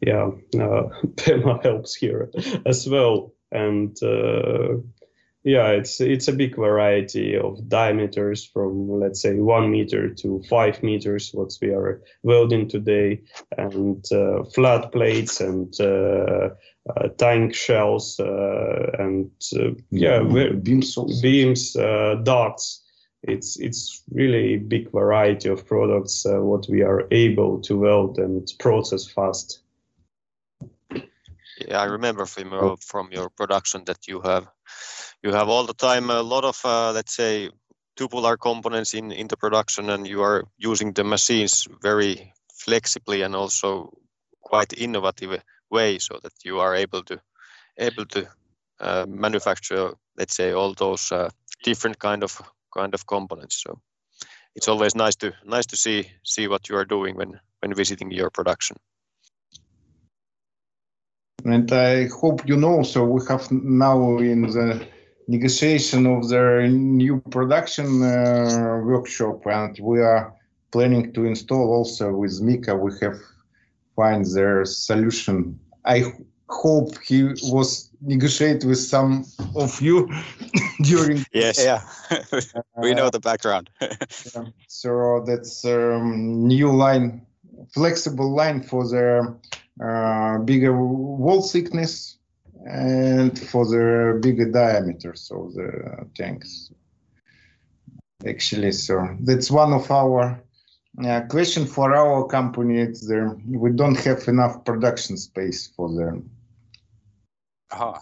yeah, 0.00 0.30
uh, 0.58 0.88
PEMA 1.14 1.62
helps 1.62 1.94
here 1.94 2.28
as 2.66 2.88
well. 2.88 3.32
And 3.52 3.96
uh, 4.02 4.78
yeah, 5.42 5.68
it's 5.68 6.00
it's 6.00 6.28
a 6.28 6.34
big 6.34 6.54
variety 6.56 7.36
of 7.36 7.66
diameters 7.66 8.44
from 8.44 9.00
let's 9.00 9.22
say 9.22 9.34
one 9.40 9.70
meter 9.70 10.12
to 10.14 10.42
five 10.50 10.82
meters. 10.82 11.30
What 11.32 11.56
we 11.62 11.70
are 11.70 12.02
welding 12.22 12.68
today, 12.68 13.22
and 13.56 14.04
uh, 14.12 14.44
flat 14.44 14.92
plates 14.92 15.40
and 15.40 15.74
uh, 15.80 16.50
uh, 16.90 17.08
tank 17.16 17.54
shells 17.54 18.20
uh, 18.20 18.90
and 18.98 19.30
uh, 19.56 19.70
yeah, 19.90 20.22
beams, 20.62 20.96
beams, 21.22 21.72
ducts. 21.72 22.82
It's 23.22 23.58
it's 23.58 24.02
really 24.10 24.54
a 24.54 24.58
big 24.58 24.90
variety 24.92 25.48
of 25.48 25.66
products 25.66 26.24
what 26.26 26.66
we 26.68 26.82
are 26.82 27.06
able 27.10 27.60
to 27.62 27.78
weld 27.78 28.18
and 28.18 28.46
process 28.58 29.06
fast. 29.06 29.60
Yeah, 31.66 31.80
I 31.80 31.84
remember 31.84 32.24
from 32.24 32.52
your, 32.52 32.76
from 32.78 33.12
your 33.12 33.28
production 33.28 33.84
that 33.84 34.08
you 34.08 34.20
have 34.22 34.48
you 35.22 35.32
have 35.32 35.48
all 35.48 35.66
the 35.66 35.74
time 35.74 36.10
a 36.10 36.22
lot 36.22 36.44
of 36.44 36.60
uh, 36.64 36.92
let's 36.92 37.14
say 37.14 37.50
tubular 37.96 38.36
components 38.36 38.94
in 38.94 39.12
in 39.12 39.28
the 39.28 39.36
production, 39.36 39.90
and 39.90 40.06
you 40.06 40.22
are 40.22 40.44
using 40.58 40.92
the 40.92 41.04
machines 41.04 41.68
very 41.82 42.32
flexibly 42.54 43.22
and 43.22 43.34
also 43.34 43.92
quite 44.40 44.72
innovative 44.72 45.42
way 45.70 45.98
so 45.98 46.18
that 46.22 46.32
you 46.44 46.60
are 46.60 46.74
able 46.74 47.02
to 47.02 47.20
able 47.78 48.06
to 48.06 48.28
uh, 48.80 49.06
manufacture 49.08 49.92
let's 50.16 50.36
say 50.36 50.52
all 50.52 50.74
those 50.74 51.12
uh, 51.12 51.30
different 51.64 51.98
kind 51.98 52.22
of 52.22 52.40
kind 52.74 52.94
of 52.94 53.06
components. 53.06 53.62
So 53.62 53.80
it's 54.54 54.68
always 54.68 54.94
nice 54.94 55.16
to 55.16 55.32
nice 55.44 55.66
to 55.66 55.76
see 55.76 56.10
see 56.24 56.48
what 56.48 56.68
you 56.68 56.76
are 56.76 56.84
doing 56.84 57.16
when 57.16 57.40
when 57.60 57.74
visiting 57.74 58.10
your 58.10 58.30
production. 58.30 58.76
And 61.44 61.72
i 61.72 62.06
hope 62.20 62.46
you 62.46 62.56
know 62.56 62.82
so 62.82 63.04
we 63.04 63.20
have 63.28 63.50
now 63.50 64.18
in 64.18 64.42
the 64.42 64.86
negotiation 65.36 66.06
of 66.06 66.28
the 66.28 66.68
new 66.68 67.20
production 67.30 68.02
uh, 68.02 68.80
workshop 68.84 69.46
and 69.46 69.78
we 69.80 70.00
are 70.00 70.34
planning 70.72 71.12
to 71.12 71.24
install 71.24 71.66
also 71.76 72.12
with 72.12 72.40
mika 72.40 72.74
we 72.74 72.92
have 73.00 73.18
find 74.00 74.24
their 74.34 74.64
solution. 74.64 75.58
I 75.84 75.98
hope 76.48 76.90
he 77.02 77.22
was 77.56 77.90
negotiate 78.00 78.64
with 78.64 78.78
some 78.78 79.26
of 79.54 79.80
you 79.80 80.08
during. 80.82 81.24
Yes, 81.32 81.62
yeah, 81.62 81.80
we 82.76 82.94
know 82.94 83.10
the 83.10 83.20
background. 83.20 83.70
yeah. 83.80 84.44
So 84.68 85.22
that's 85.26 85.64
um, 85.64 86.46
new 86.46 86.70
line, 86.72 87.26
flexible 87.74 88.34
line 88.34 88.62
for 88.62 88.88
the 88.88 89.36
uh, 89.84 90.38
bigger 90.38 90.74
wall 90.74 91.42
thickness 91.42 92.16
and 92.66 93.38
for 93.38 93.64
the 93.66 94.18
bigger 94.22 94.50
diameters 94.50 95.30
of 95.30 95.54
the 95.54 96.06
tanks. 96.14 96.70
Actually, 98.26 98.72
so 98.72 99.16
that's 99.20 99.50
one 99.50 99.72
of 99.72 99.90
our 99.90 100.42
uh, 101.04 101.20
question 101.28 101.64
for 101.64 101.94
our 101.94 102.26
company 102.26 102.78
is 102.80 103.06
there 103.06 103.36
we 103.46 103.70
don't 103.70 103.98
have 103.98 104.26
enough 104.28 104.64
production 104.64 105.16
space 105.16 105.68
for 105.68 105.88
them. 105.94 106.28
Uh-huh. 107.70 107.98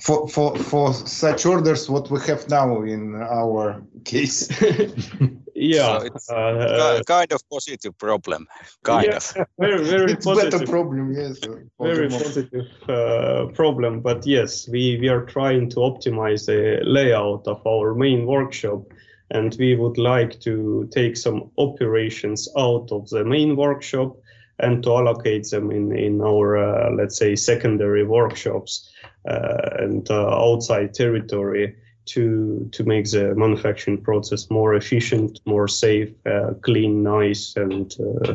For 0.00 0.28
for 0.28 0.56
for 0.56 0.94
such 0.94 1.44
orders, 1.44 1.90
what 1.90 2.10
we 2.10 2.20
have 2.20 2.48
now 2.48 2.82
in 2.82 3.16
our 3.16 3.82
case. 4.04 4.48
yeah, 5.64 5.98
so 5.98 6.06
it's 6.06 6.30
uh, 6.30 7.00
kind 7.06 7.32
of 7.32 7.40
positive 7.50 7.96
problem. 7.98 8.46
Kind 8.82 9.06
yeah, 9.06 9.16
of. 9.16 9.46
Very 9.58 9.84
very 9.84 10.12
it's 10.12 10.24
positive. 10.26 10.60
better 10.60 10.70
problem, 10.70 11.12
yes. 11.12 11.40
Very 11.80 12.08
positive 12.08 12.66
uh, 12.88 13.46
problem, 13.54 14.00
but 14.00 14.26
yes, 14.26 14.68
we 14.68 14.98
we 15.00 15.08
are 15.08 15.24
trying 15.24 15.70
to 15.70 15.76
optimize 15.76 16.46
the 16.46 16.80
layout 16.84 17.46
of 17.46 17.66
our 17.66 17.94
main 17.94 18.26
workshop 18.26 18.82
and 19.30 19.56
we 19.58 19.74
would 19.74 19.98
like 19.98 20.38
to 20.40 20.88
take 20.92 21.16
some 21.16 21.50
operations 21.58 22.48
out 22.56 22.90
of 22.92 23.08
the 23.10 23.24
main 23.24 23.56
workshop 23.56 24.16
and 24.60 24.82
to 24.84 24.90
allocate 24.90 25.50
them 25.50 25.70
in, 25.70 25.96
in 25.96 26.20
our, 26.20 26.56
uh, 26.56 26.90
let's 26.92 27.18
say, 27.18 27.34
secondary 27.34 28.04
workshops 28.04 28.90
uh, 29.28 29.70
and 29.78 30.10
uh, 30.10 30.28
outside 30.28 30.94
territory 30.94 31.74
to, 32.06 32.68
to 32.72 32.84
make 32.84 33.10
the 33.10 33.34
manufacturing 33.34 34.00
process 34.00 34.50
more 34.50 34.74
efficient, 34.74 35.40
more 35.46 35.68
safe, 35.68 36.10
uh, 36.26 36.54
clean, 36.62 37.02
nice, 37.02 37.56
and 37.56 37.94
uh, 38.00 38.34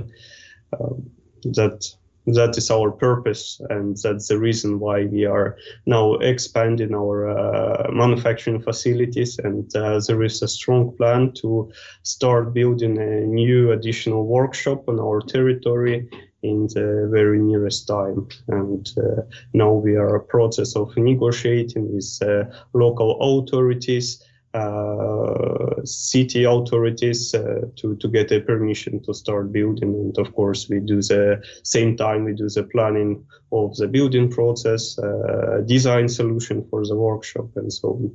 um, 0.80 1.10
that 1.44 1.86
that 2.34 2.58
is 2.58 2.70
our 2.70 2.92
purpose 2.92 3.62
and 3.70 3.98
that's 3.98 4.28
the 4.28 4.38
reason 4.38 4.80
why 4.80 5.06
we 5.06 5.26
are 5.26 5.58
now 5.86 6.14
expanding 6.16 6.94
our 6.94 7.30
uh, 7.30 7.92
manufacturing 7.92 8.62
facilities. 8.62 9.40
And 9.40 9.74
uh, 9.76 10.00
there 10.08 10.24
is 10.24 10.42
a 10.42 10.48
strong 10.48 10.96
plan 10.98 11.32
to 11.42 11.72
start 12.04 12.54
building 12.54 12.98
a 12.98 13.22
new 13.22 13.72
additional 13.72 14.26
workshop 14.26 14.88
on 14.88 15.00
our 15.00 15.22
territory 15.22 16.10
in 16.42 16.68
the 16.68 17.10
very 17.12 17.40
nearest 17.40 17.88
time. 17.88 18.28
And 18.48 18.90
uh, 18.98 19.22
now 19.54 19.74
we 19.74 19.96
are 19.96 20.16
a 20.16 20.24
process 20.24 20.76
of 20.76 20.96
negotiating 20.98 21.94
with 21.94 22.20
uh, 22.22 22.46
local 22.74 23.18
authorities 23.20 24.24
uh, 24.56 25.76
city 25.84 26.44
authorities 26.44 27.36
uh, 27.36 27.62
to 27.76 27.96
to 27.98 28.08
get 28.08 28.32
a 28.32 28.42
permission 28.42 29.00
to 29.04 29.14
start 29.14 29.52
building. 29.52 29.94
And 29.94 30.18
of 30.18 30.34
course 30.34 30.68
we 30.68 30.80
do 30.80 31.04
the 31.04 31.44
same 31.64 31.96
time 31.96 32.24
we 32.24 32.34
do 32.34 32.50
the 32.50 32.64
planning 32.64 33.24
of 33.52 33.76
the 33.76 33.88
building 33.88 34.28
process 34.28 34.98
uh, 34.98 35.62
design 35.68 36.10
solution 36.10 36.66
for 36.70 36.84
the 36.84 36.96
workshop 36.96 37.46
and 37.58 37.72
so 37.72 37.90
on. 37.90 38.12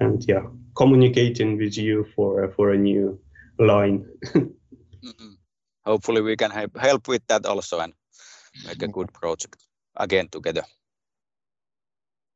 And 0.00 0.22
yeah 0.28 0.42
communicating 0.76 1.56
with 1.56 1.76
you 1.78 2.06
for 2.14 2.48
for 2.56 2.72
a 2.72 2.78
new 2.78 3.18
line. 3.58 4.04
Mm-hmm. 5.04 5.31
Hopefully 5.84 6.20
we 6.20 6.36
can 6.36 6.50
help 6.50 6.76
help 6.78 7.08
with 7.08 7.26
that 7.26 7.46
also 7.46 7.80
and 7.80 7.92
make 8.66 8.82
a 8.82 8.88
good 8.88 9.12
project 9.12 9.56
again 9.96 10.28
together. 10.28 10.62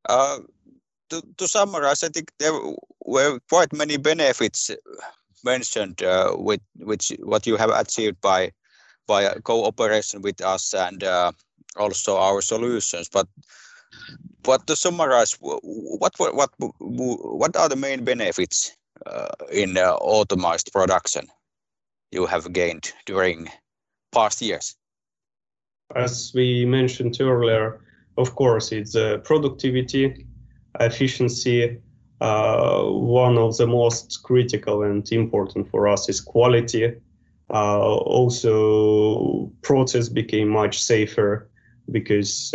Uh, 0.09 0.38
to, 1.11 1.22
to 1.37 1.48
summarize, 1.48 2.02
I 2.02 2.09
think 2.09 2.32
there 2.38 2.52
were 3.04 3.38
quite 3.48 3.72
many 3.72 3.96
benefits 3.96 4.70
mentioned 5.44 6.02
uh, 6.02 6.35
with 6.37 6.61
which 6.78 7.12
what 7.20 7.46
you 7.46 7.56
have 7.56 7.70
achieved 7.70 8.20
by 8.20 8.52
by 9.06 9.28
cooperation 9.44 10.22
with 10.22 10.40
us 10.40 10.74
and 10.74 11.04
uh, 11.04 11.30
also 11.76 12.16
our 12.16 12.42
solutions. 12.42 13.09
But 13.09 13.28
but 14.42 14.66
to 14.66 14.76
summarize, 14.76 15.37
what 15.40 16.12
what 16.18 16.35
what 16.35 16.50
what 16.78 17.56
are 17.56 17.68
the 17.68 17.76
main 17.76 18.04
benefits 18.04 18.72
uh, 19.06 19.35
in 19.52 19.76
uh, 19.76 19.94
automated 20.00 20.72
production 20.72 21.28
you 22.12 22.26
have 22.26 22.52
gained 22.52 22.92
during 23.04 23.48
past 24.12 24.40
years? 24.42 24.76
As 25.94 26.32
we 26.34 26.64
mentioned 26.64 27.16
earlier, 27.20 27.80
of 28.16 28.34
course, 28.34 28.72
it's 28.72 28.96
uh, 28.96 29.18
productivity, 29.18 30.26
efficiency. 30.80 31.78
Uh, 32.20 32.84
one 32.84 33.36
of 33.36 33.56
the 33.58 33.66
most 33.66 34.22
critical 34.22 34.82
and 34.82 35.10
important 35.12 35.70
for 35.70 35.86
us 35.86 36.08
is 36.08 36.20
quality. 36.20 36.94
Uh, 37.50 37.94
also, 37.96 39.52
process 39.62 40.08
became 40.08 40.48
much 40.48 40.82
safer 40.82 41.48
because 41.92 42.52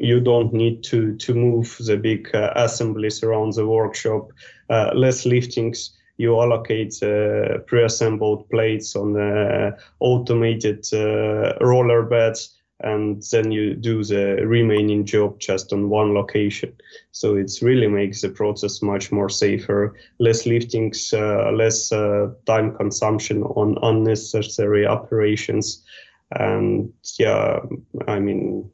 you 0.00 0.20
don't 0.20 0.52
need 0.52 0.82
to 0.84 1.16
to 1.16 1.34
move 1.34 1.76
the 1.80 1.96
big 1.96 2.30
assemblies 2.34 3.22
around 3.22 3.52
the 3.54 3.66
workshop, 3.66 4.32
less 4.68 5.24
liftings. 5.24 5.90
You 6.18 6.40
allocate 6.40 7.02
uh, 7.02 7.58
pre-assembled 7.66 8.48
plates 8.50 8.96
on 8.96 9.12
the 9.12 9.76
automated 10.00 10.86
uh, 10.92 11.54
roller 11.60 12.02
beds, 12.02 12.56
and 12.80 13.22
then 13.32 13.50
you 13.50 13.74
do 13.74 14.04
the 14.04 14.46
remaining 14.46 15.04
job 15.04 15.38
just 15.40 15.72
on 15.72 15.90
one 15.90 16.14
location. 16.14 16.72
So 17.12 17.36
it 17.36 17.52
really 17.62 17.88
makes 17.88 18.20
the 18.20 18.28
process 18.28 18.82
much 18.82 19.10
more 19.10 19.28
safer, 19.28 19.94
less 20.18 20.44
liftings, 20.44 21.12
uh, 21.12 21.52
less 21.52 21.92
uh, 21.92 22.30
time 22.46 22.74
consumption 22.76 23.42
on 23.42 23.78
unnecessary 23.82 24.86
operations, 24.86 25.84
and 26.32 26.92
yeah, 27.18 27.60
I 28.06 28.20
mean 28.20 28.70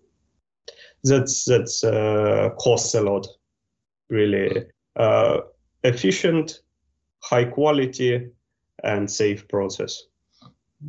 that's 1.02 1.44
that's 1.44 1.85
uh, 1.85 2.50
costs 2.59 2.94
a 2.94 3.02
lot 3.02 3.26
really 4.09 4.64
uh, 4.96 5.40
efficient 5.83 6.61
high 7.30 7.44
quality 7.44 8.12
and 8.82 9.10
safe 9.10 9.42
process 9.48 9.92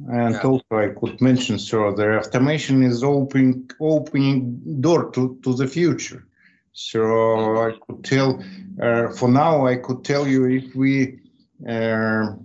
and 0.10 0.36
Yeah. 0.36 0.42
also 0.42 0.66
I 0.72 0.90
could 0.90 1.22
mention, 1.22 1.58
so 1.60 1.92
the 1.94 2.20
automation 2.20 2.84
is 2.84 3.04
opening 3.04 3.70
opening 3.80 4.60
door 4.82 5.12
to, 5.12 5.40
to 5.44 5.54
the 5.54 5.68
future. 5.68 6.28
So 6.74 7.02
I 7.68 7.72
could 7.84 8.04
tell, 8.04 8.44
uh, 8.82 9.10
for 9.18 9.30
now, 9.30 9.66
I 9.66 9.78
could 9.78 10.04
tell 10.04 10.28
you 10.28 10.46
if 10.46 10.76
we, 10.76 11.20
uh, 11.66 12.36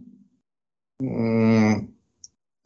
mm, 1.03 1.88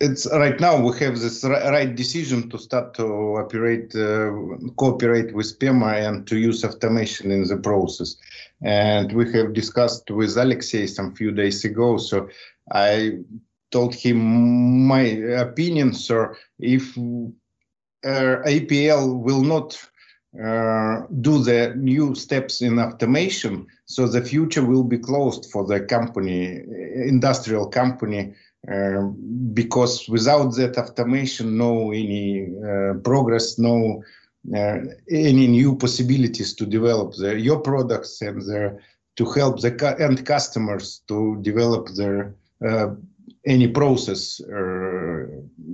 it's 0.05 0.27
right 0.27 0.61
now 0.61 0.81
we 0.81 0.99
have 0.99 1.19
this 1.19 1.43
right 1.45 1.95
decision 1.95 2.51
to 2.51 2.59
start 2.59 2.95
to 2.95 3.07
operate, 3.43 3.95
uh, 3.97 4.31
cooperate 4.77 5.35
with 5.35 5.59
PEMA 5.59 6.07
and 6.07 6.27
to 6.27 6.37
use 6.37 6.65
automation 6.65 7.31
in 7.31 7.45
the 7.45 7.57
process. 7.57 8.17
And 8.63 9.13
we 9.13 9.33
have 9.33 9.55
discussed 9.55 10.11
with 10.11 10.37
Alexei 10.37 10.87
some 10.87 11.15
few 11.15 11.33
days 11.33 11.65
ago. 11.65 11.97
So 11.97 12.29
I 12.73 13.19
told 13.71 13.95
him 13.95 14.87
my 14.87 15.05
opinion, 15.47 15.95
sir. 15.95 16.37
If 16.59 16.97
uh, 16.99 18.43
APL 18.57 19.21
will 19.27 19.43
not 19.43 19.69
uh, 20.35 21.03
do 21.21 21.43
the 21.43 21.75
new 21.77 22.15
steps 22.15 22.61
in 22.61 22.79
automation, 22.79 23.67
so 23.87 24.07
the 24.07 24.23
future 24.23 24.65
will 24.65 24.85
be 24.85 24.99
closed 24.99 25.51
for 25.51 25.65
the 25.67 25.81
company, 25.81 26.61
industrial 27.15 27.69
company, 27.69 28.35
uh, 28.73 29.03
because 29.53 30.09
without 30.09 30.55
that 30.57 30.79
automation, 30.79 31.59
no 31.59 31.93
any 31.93 32.49
uh, 32.65 32.95
progress, 33.05 33.59
no 33.59 34.03
uh, 34.55 34.79
any 35.11 35.47
new 35.47 35.77
possibilities 35.77 36.55
to 36.55 36.67
develop 36.67 37.15
the, 37.15 37.39
your 37.39 37.61
products 37.61 38.21
and 38.23 38.41
the, 38.43 38.79
to 39.17 39.25
help 39.33 39.61
the 39.61 39.71
cu- 39.71 40.03
end 40.03 40.25
customers 40.27 41.03
to 41.09 41.39
develop 41.43 41.89
their 41.97 42.35
uh, 42.67 42.89
any 43.47 43.69
process 43.69 44.41
uh, 44.41 45.25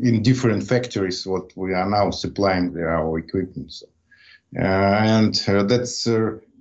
in 0.02 0.22
different 0.22 0.62
factories 0.62 1.26
what 1.26 1.52
we 1.56 1.72
are 1.72 1.88
now 1.88 2.10
supplying 2.10 2.76
our 2.78 3.18
equipment. 3.18 3.72
So, 3.72 3.86
uh, 4.58 4.62
and 4.62 5.34
that's 5.68 6.08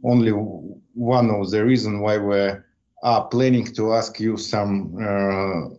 only 0.03 0.31
one 0.31 1.29
of 1.31 1.49
the 1.49 1.65
reason 1.65 1.99
why 2.01 2.17
we 2.17 2.51
are 3.03 3.27
planning 3.29 3.65
to 3.73 3.93
ask 3.93 4.19
you 4.19 4.37
some 4.37 5.78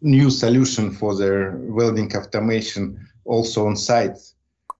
new 0.00 0.30
solution 0.30 0.90
for 0.90 1.16
their 1.16 1.56
welding 1.56 2.14
automation 2.16 2.82
also 3.24 3.66
on 3.66 3.76
site 3.76 4.18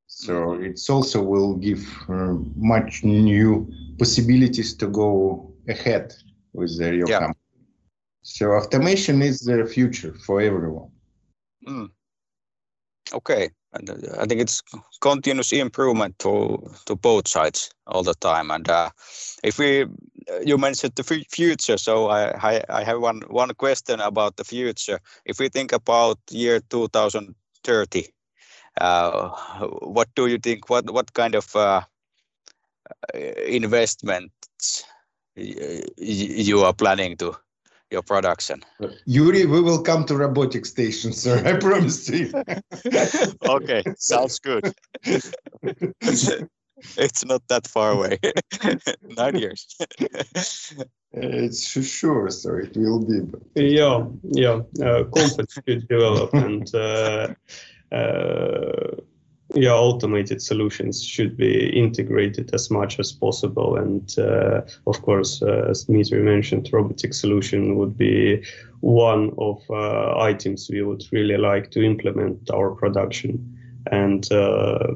so 0.07 0.55
it's 0.55 0.89
also 0.89 1.23
will 1.23 1.55
give 1.57 1.85
uh, 2.09 2.35
much 2.57 3.05
new 3.05 3.71
possibilities 3.99 4.75
to 4.75 4.87
go 4.87 5.53
ahead 5.69 6.15
with 6.53 6.79
the 6.79 6.95
your 6.95 7.09
Yeah. 7.09 7.19
company 7.19 7.49
so 8.23 8.53
automation 8.53 9.23
is 9.23 9.41
the 9.41 9.65
future 9.65 10.13
for 10.13 10.43
everyone. 10.43 10.91
Mm. 11.67 11.91
Okay, 13.13 13.49
and 13.73 13.91
uh, 13.91 13.95
I 14.21 14.27
think 14.27 14.41
it's 14.41 14.63
continuous 15.01 15.53
improvement 15.53 16.19
to 16.21 16.71
to 16.87 16.97
both 16.97 17.29
sides 17.29 17.71
all 17.87 18.03
the 18.03 18.15
time. 18.15 18.51
And 18.51 18.69
uh, 18.69 18.91
if 19.43 19.59
we, 19.59 19.83
uh, 19.83 20.41
you 20.45 20.59
mentioned 20.59 20.95
the 20.97 21.05
fu- 21.05 21.25
future, 21.31 21.79
so 21.79 22.09
I, 22.09 22.31
I 22.43 22.63
I 22.69 22.85
have 22.85 23.01
one 23.01 23.23
one 23.29 23.55
question 23.55 24.01
about 24.01 24.37
the 24.37 24.45
future. 24.45 25.01
If 25.25 25.39
we 25.39 25.49
think 25.49 25.73
about 25.73 26.19
year 26.31 26.61
2030, 26.61 28.09
uh, 28.81 29.29
what 29.83 30.09
do 30.15 30.27
you 30.27 30.39
think? 30.39 30.71
What 30.71 30.91
what 30.91 31.13
kind 31.13 31.35
of 31.35 31.55
uh, 31.57 31.83
investments 33.47 34.85
you 35.37 36.65
are 36.65 36.75
planning 36.75 37.17
to 37.17 37.37
your 37.91 38.03
production? 38.03 38.63
Yuri, 39.07 39.47
we 39.47 39.61
will 39.61 39.83
come 39.83 40.05
to 40.07 40.17
robotic 40.17 40.67
station, 40.67 41.13
sir. 41.13 41.43
I 41.47 41.59
promise 41.59 42.09
you. 42.09 42.33
okay, 43.49 43.83
sounds 43.97 44.39
good. 44.39 44.73
it's 46.97 47.25
not 47.25 47.43
that 47.49 47.67
far 47.67 47.93
away. 47.93 48.19
Nine 49.17 49.37
years. 49.37 49.77
it's 51.13 51.67
sure, 51.67 52.31
sir. 52.31 52.61
It 52.61 52.77
will 52.77 53.05
be. 53.05 53.27
yeah 53.55 54.05
yeah 54.23 54.61
uh, 54.85 55.05
companies 55.05 55.59
should 55.67 55.89
develop 55.89 56.35
and 56.35 56.75
uh, 56.75 57.35
uh, 57.93 58.97
yeah 59.55 59.73
automated 59.73 60.43
solutions 60.43 61.03
should 61.03 61.37
be 61.37 61.69
integrated 61.71 62.55
as 62.55 62.71
much 62.71 62.99
as 62.99 63.13
possible. 63.13 63.77
And 63.77 64.19
uh, 64.19 64.63
of 64.87 65.01
course 65.03 65.43
uh, 65.43 65.67
as 65.71 65.85
Dmitry 65.85 66.23
mentioned 66.23 66.69
robotic 66.73 67.15
solution 67.15 67.77
would 67.77 67.97
be 67.97 68.45
one 68.81 69.33
of 69.39 69.63
uh, 69.71 70.19
items 70.21 70.69
we 70.71 70.83
would 70.83 71.05
really 71.13 71.37
like 71.37 71.71
to 71.73 71.83
implement 71.83 72.51
our 72.51 72.71
production. 72.73 73.59
And 73.91 74.31
uh, 74.31 74.95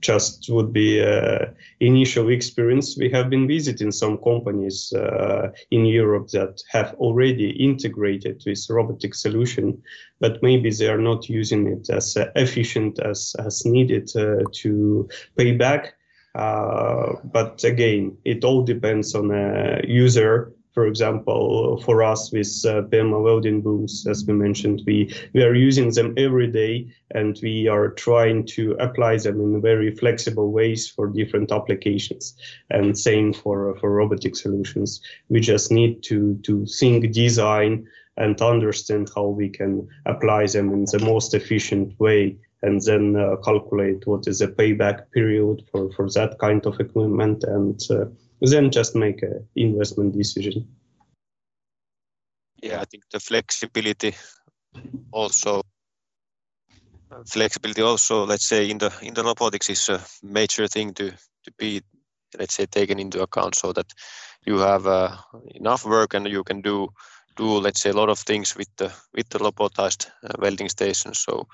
just 0.00 0.48
would 0.50 0.72
be 0.72 1.02
uh, 1.02 1.46
initial 1.80 2.28
experience. 2.28 2.96
We 2.96 3.10
have 3.10 3.30
been 3.30 3.46
visiting 3.46 3.90
some 3.92 4.18
companies 4.18 4.92
uh, 4.92 5.48
in 5.70 5.86
Europe 5.86 6.28
that 6.28 6.62
have 6.70 6.94
already 6.94 7.50
integrated 7.50 8.42
this 8.44 8.68
robotic 8.70 9.14
solution, 9.14 9.82
but 10.20 10.42
maybe 10.42 10.70
they 10.70 10.88
are 10.88 11.00
not 11.00 11.28
using 11.28 11.66
it 11.66 11.90
as 11.90 12.16
uh, 12.16 12.30
efficient 12.36 12.98
as, 13.00 13.34
as 13.38 13.64
needed 13.64 14.10
uh, 14.16 14.44
to 14.52 15.08
pay 15.36 15.52
back. 15.52 15.94
Uh, 16.34 17.14
but 17.24 17.64
again, 17.64 18.16
it 18.24 18.44
all 18.44 18.62
depends 18.62 19.14
on 19.14 19.30
a 19.30 19.80
user. 19.86 20.52
For 20.76 20.86
example, 20.86 21.80
for 21.86 22.02
us 22.02 22.30
with 22.30 22.52
uh, 22.66 22.82
PEMA 22.82 23.18
welding 23.22 23.62
booms, 23.62 24.06
as 24.06 24.26
we 24.26 24.34
mentioned, 24.34 24.82
we, 24.86 25.10
we 25.32 25.42
are 25.42 25.54
using 25.54 25.90
them 25.90 26.12
every 26.18 26.48
day 26.48 26.92
and 27.12 27.40
we 27.42 27.66
are 27.66 27.92
trying 27.92 28.44
to 28.48 28.72
apply 28.72 29.16
them 29.16 29.40
in 29.40 29.62
very 29.62 29.90
flexible 29.96 30.52
ways 30.52 30.86
for 30.86 31.06
different 31.06 31.50
applications. 31.50 32.34
And 32.68 32.98
same 32.98 33.32
for, 33.32 33.74
for 33.78 33.90
robotic 33.90 34.36
solutions. 34.36 35.00
We 35.30 35.40
just 35.40 35.72
need 35.72 36.02
to, 36.10 36.38
to 36.42 36.66
think 36.66 37.10
design 37.10 37.86
and 38.18 38.38
understand 38.42 39.08
how 39.16 39.28
we 39.28 39.48
can 39.48 39.88
apply 40.04 40.48
them 40.48 40.74
in 40.74 40.84
the 40.84 40.98
most 40.98 41.32
efficient 41.32 41.98
way 41.98 42.36
and 42.60 42.82
then 42.82 43.16
uh, 43.16 43.36
calculate 43.36 44.06
what 44.06 44.28
is 44.28 44.40
the 44.40 44.48
payback 44.48 45.10
period 45.12 45.62
for, 45.72 45.90
for 45.92 46.10
that 46.10 46.38
kind 46.38 46.66
of 46.66 46.78
equipment 46.80 47.44
and 47.44 47.80
uh, 47.90 48.04
then 48.40 48.70
just 48.70 48.94
make 48.94 49.22
an 49.22 49.46
investment 49.56 50.16
decision. 50.16 50.68
Yeah, 52.62 52.80
I 52.80 52.84
think 52.84 53.04
the 53.12 53.20
flexibility 53.20 54.14
also 55.12 55.62
flexibility 57.26 57.82
also 57.82 58.24
let's 58.26 58.46
say 58.46 58.68
in 58.68 58.78
the 58.78 58.92
in 59.02 59.14
the 59.14 59.22
robotics 59.22 59.70
is 59.70 59.88
a 59.88 60.00
major 60.22 60.66
thing 60.68 60.92
to 60.94 61.10
to 61.44 61.52
be 61.58 61.80
let's 62.38 62.54
say 62.54 62.66
taken 62.66 62.98
into 62.98 63.22
account 63.22 63.54
so 63.54 63.72
that 63.72 63.86
you 64.44 64.58
have 64.58 64.86
uh, 64.86 65.16
enough 65.54 65.84
work 65.84 66.14
and 66.14 66.26
you 66.28 66.44
can 66.44 66.60
do 66.60 66.88
do 67.36 67.60
let's 67.60 67.80
say 67.80 67.90
a 67.90 67.96
lot 67.96 68.08
of 68.08 68.18
things 68.18 68.56
with 68.56 68.68
the 68.76 68.92
with 69.14 69.28
the 69.28 69.38
robotized 69.38 70.08
uh, 70.24 70.32
welding 70.38 70.68
station 70.68 71.14
so 71.14 71.46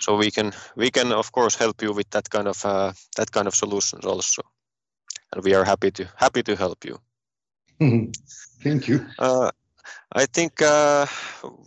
so 0.00 0.16
we 0.16 0.30
can 0.30 0.52
we 0.76 0.90
can 0.90 1.12
of 1.12 1.32
course 1.32 1.56
help 1.56 1.82
you 1.82 1.92
with 1.92 2.08
that 2.10 2.30
kind 2.30 2.48
of 2.48 2.64
uh, 2.64 2.92
that 3.16 3.30
kind 3.30 3.48
of 3.48 3.54
solutions 3.54 4.04
also 4.04 4.42
and 5.32 5.44
we 5.44 5.54
are 5.54 5.64
happy 5.64 5.90
to 5.90 6.06
happy 6.16 6.42
to 6.42 6.56
help 6.56 6.84
you 6.84 6.98
Thank 8.62 8.88
you. 8.88 9.06
uh, 9.18 9.50
I 10.12 10.26
think 10.26 10.62
uh, 10.62 11.06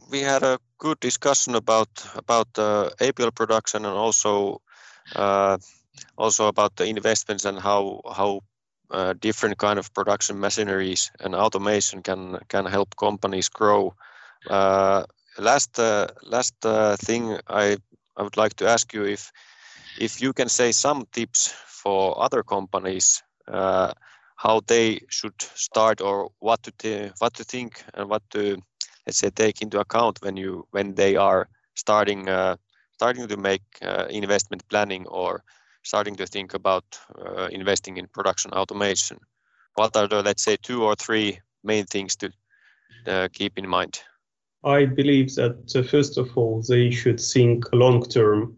we 0.10 0.22
had 0.22 0.44
a 0.44 0.60
good 0.78 1.00
discussion 1.00 1.56
about 1.56 1.90
about 2.16 2.48
uh, 2.58 2.90
APL 3.00 3.32
production 3.32 3.86
and 3.86 3.96
also 3.96 4.62
uh, 5.16 5.58
also 6.18 6.48
about 6.48 6.76
the 6.76 6.86
investments 6.86 7.46
and 7.46 7.60
how 7.60 8.02
how 8.16 8.42
uh, 8.92 9.14
different 9.14 9.58
kind 9.58 9.80
of 9.80 9.94
production 9.94 10.40
machineries 10.40 11.12
and 11.20 11.36
automation 11.36 12.02
can 12.02 12.40
can 12.48 12.66
help 12.66 12.96
companies 12.96 13.50
grow. 13.50 13.94
Uh, 14.50 15.04
last 15.38 15.80
uh, 15.80 16.08
last 16.24 16.56
thing 17.06 17.38
I 17.48 17.78
I 18.18 18.24
would 18.24 18.38
like 18.38 18.56
to 18.58 18.68
ask 18.70 18.94
you 18.94 19.06
if 19.06 19.32
if 20.00 20.22
you 20.22 20.34
can 20.34 20.50
say 20.50 20.72
some 20.72 21.06
tips 21.12 21.54
for 21.68 22.22
other 22.24 22.44
companies 22.44 23.24
how 23.52 24.60
they 24.68 25.00
should 25.10 25.40
start 25.40 26.02
or 26.02 26.32
what 26.40 26.64
to 26.64 27.12
what 27.20 27.34
to 27.34 27.44
think 27.44 27.84
and 27.94 28.10
what 28.10 28.24
to 28.32 28.58
let's 29.06 29.20
say 29.20 29.30
take 29.30 29.62
into 29.62 29.80
account 29.80 30.20
when 30.22 30.38
you 30.38 30.66
when 30.72 30.96
they 30.96 31.16
are 31.16 31.48
starting 31.76 32.28
uh, 32.30 32.56
starting 32.94 33.28
to 33.28 33.38
make 33.38 33.62
uh, 33.82 34.06
investment 34.10 34.64
planning 34.70 35.06
or 35.08 35.44
starting 35.84 36.16
to 36.16 36.26
think 36.26 36.54
about 36.54 36.86
uh, 37.26 37.48
investing 37.52 37.98
in 37.98 38.08
production 38.08 38.52
automation. 38.52 39.18
What 39.76 39.96
are 39.96 40.08
the 40.08 40.22
let's 40.22 40.44
say 40.44 40.58
two 40.58 40.84
or 40.84 40.96
three 40.96 41.40
main 41.64 41.86
things 41.86 42.16
to 42.18 42.32
uh, 43.08 43.28
keep 43.34 43.58
in 43.58 43.68
mind? 43.68 44.00
I 44.64 44.86
believe 44.86 45.36
that 45.36 45.76
uh, 45.76 45.84
first 45.84 46.18
of 46.18 46.38
all 46.38 46.64
they 46.68 46.92
should 46.92 47.20
think 47.20 47.66
long 47.74 48.04
term 48.04 48.56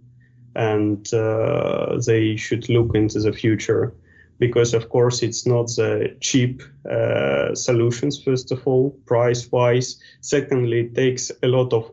and 0.55 1.13
uh, 1.13 1.99
they 2.05 2.35
should 2.35 2.69
look 2.69 2.95
into 2.95 3.19
the 3.19 3.33
future 3.33 3.93
because 4.45 4.73
of 4.73 4.89
course 4.89 5.23
it's 5.27 5.45
not 5.45 5.67
the 5.77 6.15
cheap 6.19 6.61
uh, 6.91 7.55
solutions 7.55 8.21
first 8.21 8.51
of 8.51 8.59
all 8.67 8.91
price 9.05 9.51
wise 9.51 9.89
secondly 10.21 10.79
it 10.81 10.95
takes 10.95 11.31
a 11.43 11.47
lot 11.47 11.71
of 11.71 11.83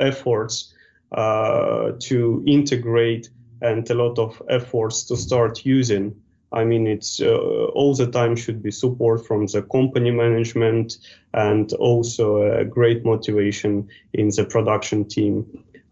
efforts 0.00 0.74
uh, 1.12 1.90
to 1.98 2.44
integrate 2.46 3.30
and 3.62 3.90
a 3.90 3.94
lot 3.94 4.16
of 4.18 4.40
efforts 4.48 5.02
to 5.02 5.16
start 5.16 5.66
using. 5.66 6.14
I 6.52 6.64
mean 6.64 6.86
it's 6.86 7.20
uh, 7.20 7.36
all 7.74 7.94
the 7.94 8.06
time 8.06 8.36
should 8.36 8.62
be 8.62 8.70
support 8.70 9.26
from 9.26 9.46
the 9.46 9.62
company 9.62 10.12
management 10.12 10.98
and 11.34 11.72
also 11.74 12.42
a 12.60 12.64
great 12.64 13.04
motivation 13.04 13.88
in 14.12 14.28
the 14.28 14.44
production 14.44 15.04
team. 15.04 15.34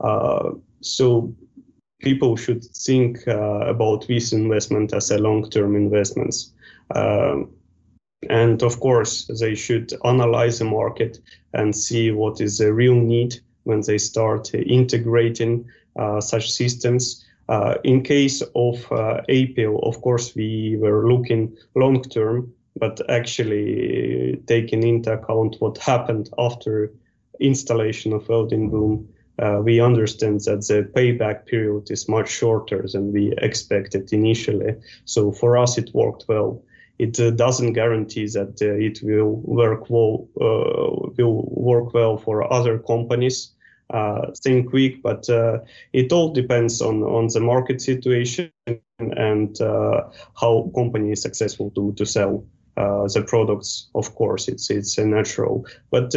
Uh, 0.01 0.51
so 0.80 1.34
people 2.01 2.36
should 2.36 2.64
think 2.64 3.26
uh, 3.26 3.61
about 3.66 4.07
this 4.07 4.32
investment 4.32 4.92
as 4.92 5.11
a 5.11 5.18
long-term 5.18 5.74
investments. 5.74 6.53
Um, 6.94 7.51
and 8.28 8.62
of 8.62 8.80
course, 8.80 9.30
they 9.40 9.55
should 9.55 9.92
analyze 10.05 10.59
the 10.59 10.64
market 10.64 11.18
and 11.55 11.74
see 11.74 12.11
what 12.11 12.40
is 12.40 12.59
the 12.59 12.72
real 12.72 12.94
need 12.94 13.36
when 13.64 13.80
they 13.82 13.99
start 13.99 14.55
integrating 14.55 15.68
uh, 15.96 16.20
such 16.20 16.51
systems. 16.51 17.24
Uh, 17.49 17.76
in 17.84 18.03
case 18.03 18.42
of 18.55 18.76
uh, 18.92 19.22
APL, 19.28 19.82
of 19.86 20.01
course, 20.03 20.34
we 20.34 20.76
were 20.78 21.11
looking 21.11 21.57
long 21.74 22.03
term, 22.03 22.53
but 22.76 23.01
actually 23.11 24.40
taking 24.46 24.82
into 24.82 25.12
account 25.12 25.57
what 25.61 25.78
happened 25.78 26.28
after 26.38 26.92
installation 27.40 28.12
of 28.12 28.28
welding 28.28 28.68
boom 28.68 29.09
uh, 29.39 29.61
we 29.62 29.80
understand 29.80 30.41
that 30.41 30.66
the 30.66 30.82
payback 30.95 31.47
period 31.47 31.91
is 31.91 32.09
much 32.09 32.28
shorter 32.28 32.86
than 32.93 33.12
we 33.12 33.32
expected 33.39 34.12
initially. 34.12 34.74
So 35.05 35.32
for 35.32 35.57
us, 35.57 35.78
it 35.78 35.95
worked 35.95 36.24
well. 36.28 36.62
It 36.99 37.20
uh, 37.20 37.30
doesn't 37.30 37.74
guarantee 37.74 38.26
that 38.26 38.61
uh, 38.61 38.74
it 38.74 39.01
will 39.03 39.36
work 39.45 39.89
well, 39.89 40.28
uh, 40.41 41.11
will 41.16 41.49
work 41.51 41.95
well 41.95 42.16
for 42.16 42.53
other 42.53 42.78
companies. 42.78 43.53
Uh, 43.91 44.32
think 44.43 44.68
quick, 44.68 45.03
but 45.03 45.30
uh, 45.30 45.61
it 45.95 46.12
all 46.12 46.30
depends 46.30 46.82
on, 46.82 47.03
on 47.05 47.26
the 47.28 47.41
market 47.41 47.80
situation 47.80 48.51
and 48.99 49.59
how 50.39 50.70
company 50.74 51.12
is 51.12 51.22
successful 51.22 51.70
to, 51.70 51.95
to 51.95 52.05
sell 52.05 52.45
the 52.76 53.24
products. 53.26 53.89
Of 53.95 54.14
course, 54.14 54.47
it's 54.47 54.68
it's 54.68 54.99
a 54.99 55.07
natural, 55.07 55.64
but 55.91 56.14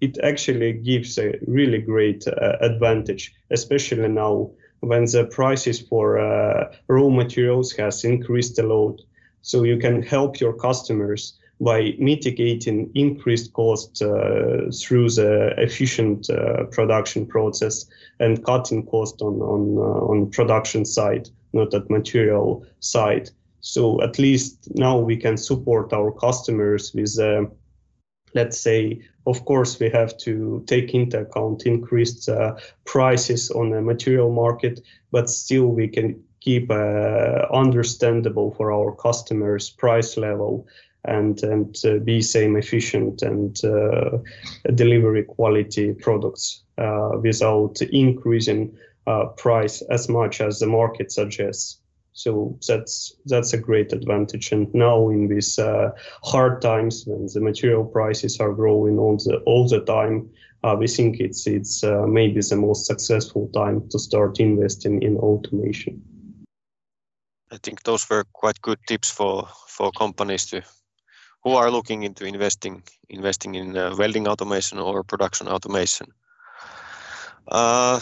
it 0.00 0.18
actually 0.22 0.72
gives 0.72 1.18
a 1.18 1.38
really 1.46 1.78
great 1.78 2.26
uh, 2.26 2.56
advantage, 2.60 3.34
especially 3.50 4.08
now 4.08 4.50
when 4.80 5.04
the 5.04 5.26
prices 5.26 5.80
for 5.80 6.18
uh, 6.18 6.72
raw 6.88 7.08
materials 7.08 7.72
has 7.72 8.04
increased 8.04 8.58
a 8.58 8.62
lot. 8.62 9.00
So 9.42 9.64
you 9.64 9.78
can 9.78 10.02
help 10.02 10.40
your 10.40 10.54
customers 10.54 11.38
by 11.60 11.94
mitigating 11.98 12.90
increased 12.94 13.52
costs 13.52 14.00
uh, 14.00 14.70
through 14.74 15.10
the 15.10 15.52
efficient 15.58 16.30
uh, 16.30 16.64
production 16.70 17.26
process 17.26 17.84
and 18.18 18.44
cutting 18.44 18.86
cost 18.86 19.20
on 19.20 19.34
on 19.42 19.76
uh, 19.76 20.10
on 20.10 20.30
production 20.30 20.86
side, 20.86 21.28
not 21.52 21.74
at 21.74 21.90
material 21.90 22.64
side. 22.80 23.30
So 23.60 24.00
at 24.02 24.18
least 24.18 24.68
now 24.74 24.98
we 24.98 25.18
can 25.18 25.36
support 25.36 25.92
our 25.92 26.12
customers 26.12 26.94
with 26.94 27.18
uh, 27.18 27.44
let's 28.34 28.60
say, 28.60 29.02
of 29.26 29.44
course, 29.44 29.78
we 29.78 29.90
have 29.90 30.16
to 30.18 30.64
take 30.66 30.94
into 30.94 31.20
account 31.20 31.66
increased 31.66 32.28
uh, 32.28 32.56
prices 32.84 33.50
on 33.50 33.70
the 33.70 33.82
material 33.82 34.32
market, 34.32 34.80
but 35.10 35.28
still 35.28 35.66
we 35.66 35.88
can 35.88 36.22
keep 36.40 36.70
uh, 36.70 37.46
understandable 37.52 38.54
for 38.54 38.72
our 38.72 38.92
customers 38.92 39.70
price 39.70 40.16
level 40.16 40.66
and 41.04 41.42
and 41.42 41.76
uh, 41.84 41.98
be 41.98 42.20
same 42.20 42.56
efficient 42.56 43.22
and 43.22 43.64
uh, 43.64 44.18
delivery 44.74 45.24
quality 45.24 45.92
products 45.92 46.62
uh, 46.78 47.10
without 47.22 47.80
increasing 47.82 48.76
uh, 49.06 49.26
price 49.26 49.82
as 49.90 50.08
much 50.08 50.40
as 50.40 50.58
the 50.58 50.66
market 50.66 51.10
suggests. 51.10 51.79
So 52.22 52.58
that's 52.68 53.14
that's 53.24 53.54
a 53.54 53.58
great 53.58 53.92
advantage. 53.92 54.52
And 54.52 54.72
now 54.74 55.08
in 55.08 55.28
these 55.28 55.58
uh, 55.58 55.90
hard 56.22 56.60
times 56.60 57.04
when 57.06 57.26
the 57.32 57.40
material 57.40 57.84
prices 57.84 58.40
are 58.40 58.52
growing 58.52 58.98
all 58.98 59.16
the 59.16 59.42
all 59.46 59.66
the 59.66 59.80
time, 59.80 60.28
uh, 60.62 60.76
we 60.78 60.86
think 60.86 61.20
it's 61.20 61.46
it's 61.46 61.82
uh, 61.82 62.06
maybe 62.06 62.40
the 62.40 62.56
most 62.56 62.86
successful 62.86 63.48
time 63.54 63.88
to 63.90 63.98
start 63.98 64.40
investing 64.40 65.02
in 65.02 65.16
automation. 65.16 66.02
I 67.52 67.58
think 67.62 67.82
those 67.82 68.08
were 68.10 68.24
quite 68.32 68.60
good 68.60 68.78
tips 68.86 69.10
for 69.10 69.48
for 69.66 69.90
companies 69.92 70.46
to 70.46 70.62
who 71.42 71.56
are 71.56 71.70
looking 71.70 72.02
into 72.02 72.24
investing 72.26 72.82
investing 73.08 73.54
in 73.54 73.76
uh, 73.76 73.96
welding 73.96 74.28
automation 74.28 74.78
or 74.78 75.02
production 75.02 75.48
automation. 75.48 76.06
Uh, 77.48 78.00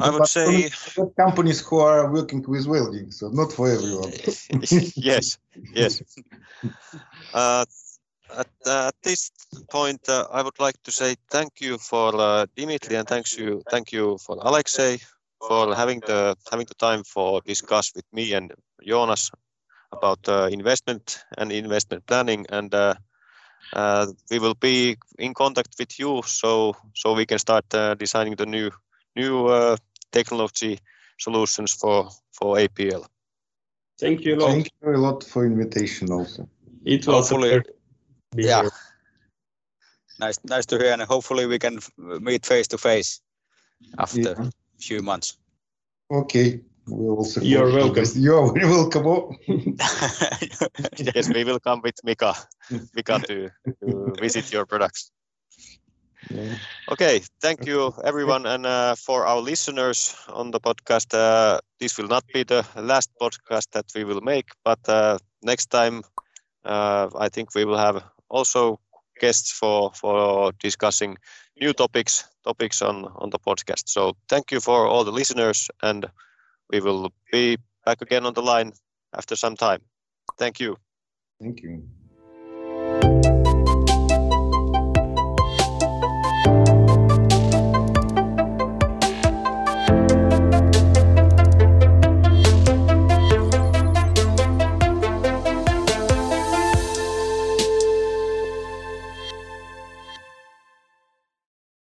I 0.00 0.10
would 0.10 0.26
say 0.26 0.70
companies 1.16 1.60
who 1.60 1.78
are 1.78 2.10
working 2.12 2.42
with 2.46 2.66
welding, 2.66 3.10
so 3.10 3.28
not 3.28 3.52
for 3.52 3.68
everyone. 3.70 4.12
yes, 4.96 5.38
yes. 5.74 6.02
Uh, 7.34 7.64
at, 8.36 8.46
uh, 8.66 8.88
at, 8.88 8.94
this 9.02 9.30
point, 9.70 10.06
uh, 10.06 10.26
I 10.30 10.42
would 10.42 10.60
like 10.60 10.76
to 10.84 10.92
say 10.92 11.16
thank 11.30 11.62
you 11.62 11.78
for 11.78 12.14
uh, 12.14 12.44
Dimitri 12.54 12.96
and 12.96 13.08
thanks 13.08 13.38
you, 13.38 13.62
thank 13.70 13.90
you 13.90 14.18
for 14.18 14.36
Alexei 14.42 14.98
for 15.40 15.74
having 15.74 16.00
the 16.00 16.36
having 16.50 16.66
the 16.66 16.74
time 16.74 17.04
for 17.04 17.40
discuss 17.46 17.90
with 17.94 18.04
me 18.12 18.34
and 18.34 18.52
Jonas 18.86 19.30
about 19.92 20.28
uh, 20.28 20.48
investment 20.52 21.24
and 21.38 21.50
investment 21.50 22.06
planning 22.06 22.44
and. 22.50 22.74
Uh, 23.72 23.76
uh, 23.76 24.06
we 24.30 24.38
will 24.38 24.54
be 24.54 24.96
in 25.18 25.34
contact 25.34 25.74
with 25.78 25.98
you 25.98 26.22
so 26.24 26.74
so 26.94 27.14
we 27.14 27.26
can 27.26 27.38
start 27.38 27.64
designing 27.98 28.36
the 28.36 28.46
new 28.46 28.70
new 29.16 29.46
uh, 29.46 29.76
technology 30.10 30.78
solutions 31.18 31.72
for 31.72 32.10
for 32.32 32.56
APL. 32.56 33.06
Thank 33.98 34.24
you 34.24 34.34
a 34.34 34.38
lot. 34.38 34.50
Thank 34.50 34.70
you 34.82 34.94
a 34.94 34.98
lot 34.98 35.24
for 35.24 35.46
invitation 35.46 36.10
also. 36.10 36.48
It 36.84 37.06
was 37.06 37.30
hopefully, 37.30 37.62
yeah. 38.36 38.68
Nice, 40.18 40.38
nice 40.44 40.66
to 40.66 40.78
hear, 40.78 40.92
and 40.92 41.02
hopefully 41.02 41.46
we 41.46 41.58
can 41.58 41.78
meet 41.96 42.46
face 42.46 42.68
to 42.68 42.78
face 42.78 43.20
after 43.98 44.20
yeah. 44.20 44.48
a 44.48 44.50
few 44.78 45.02
months. 45.02 45.38
Okay, 46.10 46.60
we 46.88 47.06
also. 47.08 47.40
You're 47.40 47.72
welcome. 47.72 48.04
You're 48.14 48.52
very 48.52 48.66
welcome. 48.66 49.36
yes, 51.14 51.30
we 51.32 51.44
will 51.44 51.60
come 51.60 51.80
with 51.82 51.94
Mika, 52.04 52.34
Mika 52.94 53.20
to, 53.26 53.50
to 53.82 54.16
visit 54.20 54.52
your 54.52 54.66
products. 54.66 55.10
Yeah. 56.30 56.54
Okay, 56.90 57.20
thank 57.40 57.66
you 57.66 57.92
everyone, 58.04 58.46
and 58.46 58.66
uh, 58.66 58.94
for 58.94 59.26
our 59.26 59.40
listeners 59.40 60.16
on 60.28 60.50
the 60.50 60.60
podcast, 60.60 61.14
uh, 61.14 61.58
this 61.80 61.98
will 61.98 62.08
not 62.08 62.24
be 62.32 62.42
the 62.44 62.64
last 62.76 63.10
podcast 63.20 63.70
that 63.72 63.86
we 63.94 64.04
will 64.04 64.20
make, 64.20 64.48
but 64.64 64.78
uh, 64.88 65.18
next 65.42 65.70
time 65.70 66.02
uh, 66.64 67.08
I 67.18 67.28
think 67.28 67.54
we 67.54 67.64
will 67.64 67.78
have 67.78 68.02
also 68.28 68.80
guests 69.20 69.52
for 69.52 69.92
for 69.94 70.52
discussing 70.60 71.16
new 71.60 71.72
topics 71.72 72.24
topics 72.44 72.82
on 72.82 73.06
on 73.16 73.30
the 73.30 73.38
podcast. 73.38 73.88
So 73.88 74.16
thank 74.28 74.50
you 74.52 74.60
for 74.60 74.86
all 74.86 75.04
the 75.04 75.12
listeners, 75.12 75.70
and 75.82 76.06
we 76.72 76.80
will 76.80 77.12
be 77.30 77.58
back 77.84 78.00
again 78.02 78.26
on 78.26 78.34
the 78.34 78.42
line 78.42 78.72
after 79.14 79.36
some 79.36 79.56
time. 79.56 79.80
Thank 80.38 80.58
you. 80.58 80.76
Thank 81.40 81.62
you. 81.62 81.88